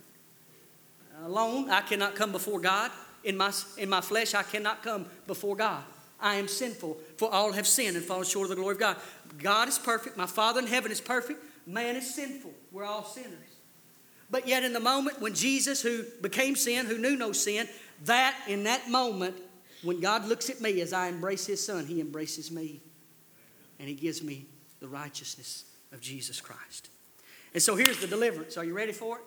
Alone, 1.25 1.71
I 1.71 1.83
cannot 1.83 2.15
come 2.15 2.33
before 2.33 2.61
God. 2.61 2.91
In 3.23 3.37
my, 3.37 3.53
in 3.77 3.89
my 3.89 4.01
flesh, 4.01 4.35
I 4.35 4.43
cannot 4.43 4.83
come 4.83 5.07
before 5.27 5.55
God. 5.55 5.85
I 6.21 6.37
am 6.37 6.49
sinful, 6.49 6.99
for 7.17 7.33
all 7.33 7.53
have 7.53 7.67
sinned 7.67 7.97
and 7.97 8.05
fallen 8.05 8.25
short 8.25 8.45
of 8.45 8.51
the 8.51 8.57
glory 8.57 8.75
of 8.75 8.81
God. 8.81 8.97
God 9.39 9.69
is 9.69 9.79
perfect. 9.79 10.17
My 10.17 10.27
Father 10.27 10.61
in 10.61 10.67
heaven 10.67 10.91
is 10.91 11.01
perfect. 11.01 11.41
Man 11.67 11.97
is 11.97 12.15
sinful. 12.15 12.53
We're 12.73 12.85
all 12.85 13.05
sinners. 13.05 13.33
But 14.31 14.47
yet, 14.47 14.65
in 14.65 14.73
the 14.73 14.81
moment 14.81 15.21
when 15.21 15.35
Jesus, 15.35 15.83
who 15.83 16.05
became 16.21 16.57
sin, 16.57 16.87
who 16.87 16.99
knew 16.99 17.17
no 17.17 17.33
sin, 17.33 17.69
that 18.05 18.35
in 18.49 18.65
that 18.65 18.91
moment, 18.91 19.37
when 19.83 20.01
God 20.01 20.27
looks 20.27 20.51
at 20.51 20.61
me 20.61 20.81
as 20.81 20.93
I 20.93 21.09
embrace 21.09 21.47
His 21.47 21.65
Son, 21.65 21.87
He 21.87 22.01
embraces 22.01 22.51
me. 22.51 22.81
And 23.79 23.89
He 23.89 23.95
gives 23.95 24.23
me 24.23 24.47
the 24.81 24.89
righteousness 24.89 25.65
of 25.93 26.01
Jesus 26.01 26.41
Christ. 26.41 26.89
And 27.55 27.63
so 27.63 27.77
here's 27.77 28.01
the 28.01 28.07
deliverance. 28.07 28.57
Are 28.57 28.65
you 28.65 28.75
ready 28.75 28.93
for 28.93 29.17
it? 29.17 29.23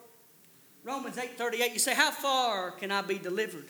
Romans 0.83 1.17
8 1.17 1.37
38, 1.37 1.73
you 1.73 1.79
say, 1.79 1.93
How 1.93 2.11
far 2.11 2.71
can 2.71 2.91
I 2.91 3.01
be 3.01 3.17
delivered? 3.17 3.65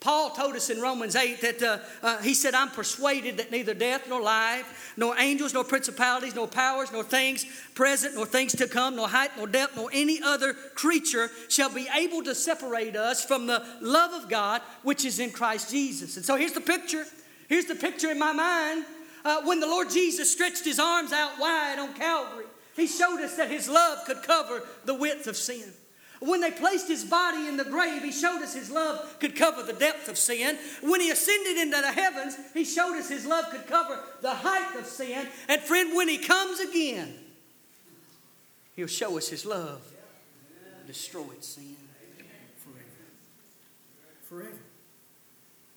Paul 0.00 0.30
told 0.30 0.54
us 0.54 0.70
in 0.70 0.80
Romans 0.80 1.16
8 1.16 1.40
that 1.40 1.62
uh, 1.62 1.78
uh, 2.04 2.18
he 2.18 2.32
said, 2.32 2.54
I'm 2.54 2.70
persuaded 2.70 3.38
that 3.38 3.50
neither 3.50 3.74
death 3.74 4.08
nor 4.08 4.22
life, 4.22 4.92
nor 4.96 5.18
angels, 5.18 5.52
nor 5.52 5.64
principalities, 5.64 6.36
nor 6.36 6.46
powers, 6.46 6.92
nor 6.92 7.02
things 7.02 7.44
present, 7.74 8.14
nor 8.14 8.24
things 8.24 8.54
to 8.56 8.68
come, 8.68 8.94
nor 8.94 9.08
height, 9.08 9.30
nor 9.36 9.48
depth, 9.48 9.76
nor 9.76 9.90
any 9.92 10.22
other 10.22 10.54
creature 10.54 11.30
shall 11.48 11.72
be 11.72 11.88
able 11.96 12.22
to 12.22 12.34
separate 12.34 12.94
us 12.94 13.24
from 13.24 13.48
the 13.48 13.64
love 13.80 14.12
of 14.12 14.30
God 14.30 14.62
which 14.84 15.04
is 15.04 15.18
in 15.18 15.32
Christ 15.32 15.70
Jesus. 15.70 16.16
And 16.16 16.24
so 16.24 16.36
here's 16.36 16.52
the 16.52 16.60
picture. 16.60 17.04
Here's 17.48 17.66
the 17.66 17.74
picture 17.74 18.10
in 18.10 18.20
my 18.20 18.32
mind. 18.32 18.84
Uh, 19.24 19.42
when 19.42 19.60
the 19.60 19.66
Lord 19.66 19.90
Jesus 19.90 20.30
stretched 20.30 20.64
his 20.64 20.78
arms 20.78 21.12
out 21.12 21.38
wide 21.38 21.78
on 21.78 21.94
Calvary, 21.94 22.46
he 22.76 22.86
showed 22.86 23.20
us 23.20 23.36
that 23.36 23.50
his 23.50 23.68
love 23.68 24.04
could 24.06 24.22
cover 24.22 24.62
the 24.84 24.94
width 24.94 25.26
of 25.26 25.36
sin. 25.36 25.72
When 26.20 26.40
they 26.40 26.50
placed 26.50 26.88
his 26.88 27.04
body 27.04 27.46
in 27.46 27.56
the 27.56 27.64
grave, 27.64 28.02
he 28.02 28.10
showed 28.10 28.42
us 28.42 28.54
his 28.54 28.70
love 28.70 29.18
could 29.20 29.36
cover 29.36 29.62
the 29.62 29.72
depth 29.72 30.08
of 30.08 30.18
sin. 30.18 30.58
When 30.82 31.00
he 31.00 31.10
ascended 31.10 31.56
into 31.56 31.80
the 31.80 31.92
heavens, 31.92 32.36
he 32.54 32.64
showed 32.64 32.96
us 32.96 33.08
his 33.08 33.24
love 33.24 33.50
could 33.50 33.66
cover 33.66 34.00
the 34.20 34.34
height 34.34 34.76
of 34.76 34.86
sin. 34.86 35.28
And 35.48 35.60
friend, 35.60 35.96
when 35.96 36.08
he 36.08 36.18
comes 36.18 36.58
again, 36.58 37.14
he'll 38.74 38.88
show 38.88 39.16
us 39.16 39.28
his 39.28 39.46
love 39.46 39.80
destroyed 40.88 41.44
sin 41.44 41.76
forever. 42.56 42.80
Forever. 44.24 44.62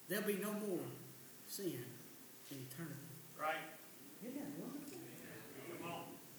There'll 0.07 0.25
be 0.25 0.39
no 0.41 0.53
more 0.53 0.79
sin 1.47 1.83
in 2.49 2.57
eternity. 2.71 2.95
Right. 3.39 3.55
Isn't 4.23 4.35
that 4.35 4.59
wonderful? 4.59 4.97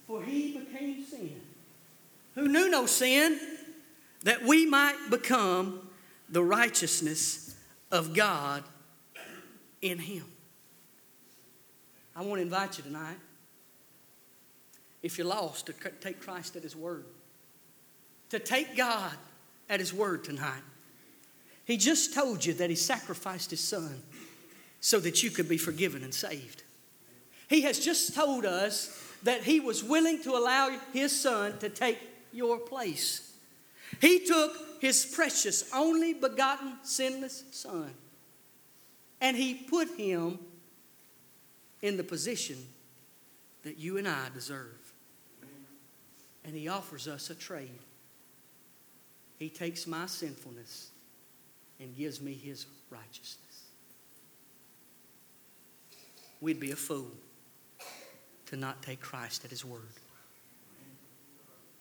For 0.06 0.22
he 0.22 0.52
sin, 1.08 1.40
who 2.34 2.48
knew 2.48 2.68
no 2.68 2.86
sin 2.86 3.38
that 4.22 4.42
we 4.42 4.66
might 4.66 4.96
become 5.10 5.88
the 6.28 6.42
righteousness 6.42 7.54
of 7.90 8.14
God 8.14 8.62
in 9.80 9.98
Him. 9.98 10.24
I 12.14 12.22
want 12.22 12.38
to 12.38 12.42
invite 12.42 12.78
you 12.78 12.84
tonight, 12.84 13.16
if 15.02 15.18
you're 15.18 15.26
lost, 15.26 15.66
to 15.66 15.72
take 16.00 16.20
Christ 16.20 16.56
at 16.56 16.62
His 16.62 16.76
word, 16.76 17.04
to 18.30 18.38
take 18.38 18.76
God 18.76 19.12
at 19.68 19.80
His 19.80 19.92
word 19.92 20.24
tonight. 20.24 20.62
He 21.64 21.76
just 21.76 22.14
told 22.14 22.44
you 22.44 22.54
that 22.54 22.70
He 22.70 22.76
sacrificed 22.76 23.50
His 23.50 23.60
Son 23.60 24.02
so 24.80 24.98
that 25.00 25.22
you 25.22 25.30
could 25.30 25.48
be 25.48 25.58
forgiven 25.58 26.02
and 26.02 26.12
saved. 26.12 26.62
He 27.48 27.62
has 27.62 27.78
just 27.78 28.14
told 28.14 28.44
us 28.44 29.01
that 29.22 29.42
He 29.44 29.60
was 29.60 29.82
willing 29.84 30.22
to 30.22 30.32
allow 30.32 30.76
His 30.92 31.18
Son 31.18 31.58
to 31.58 31.68
take 31.68 31.98
your 32.32 32.58
place. 32.58 33.34
He 34.00 34.24
took 34.26 34.56
his 34.80 35.04
precious, 35.04 35.70
only 35.72 36.14
begotten, 36.14 36.78
sinless 36.82 37.44
Son 37.50 37.92
and 39.22 39.36
he 39.36 39.54
put 39.54 39.88
him 39.96 40.38
in 41.80 41.96
the 41.96 42.02
position 42.02 42.56
that 43.62 43.78
you 43.78 43.96
and 43.96 44.06
I 44.06 44.26
deserve. 44.34 44.92
And 46.44 46.56
he 46.56 46.66
offers 46.66 47.06
us 47.06 47.30
a 47.30 47.34
trade. 47.36 47.78
He 49.38 49.48
takes 49.48 49.86
my 49.86 50.06
sinfulness 50.06 50.90
and 51.78 51.96
gives 51.96 52.20
me 52.20 52.34
his 52.34 52.66
righteousness. 52.90 53.38
We'd 56.40 56.58
be 56.58 56.72
a 56.72 56.76
fool 56.76 57.12
to 58.52 58.58
not 58.58 58.82
take 58.82 59.00
Christ 59.00 59.46
at 59.46 59.50
his 59.50 59.64
word. 59.64 59.80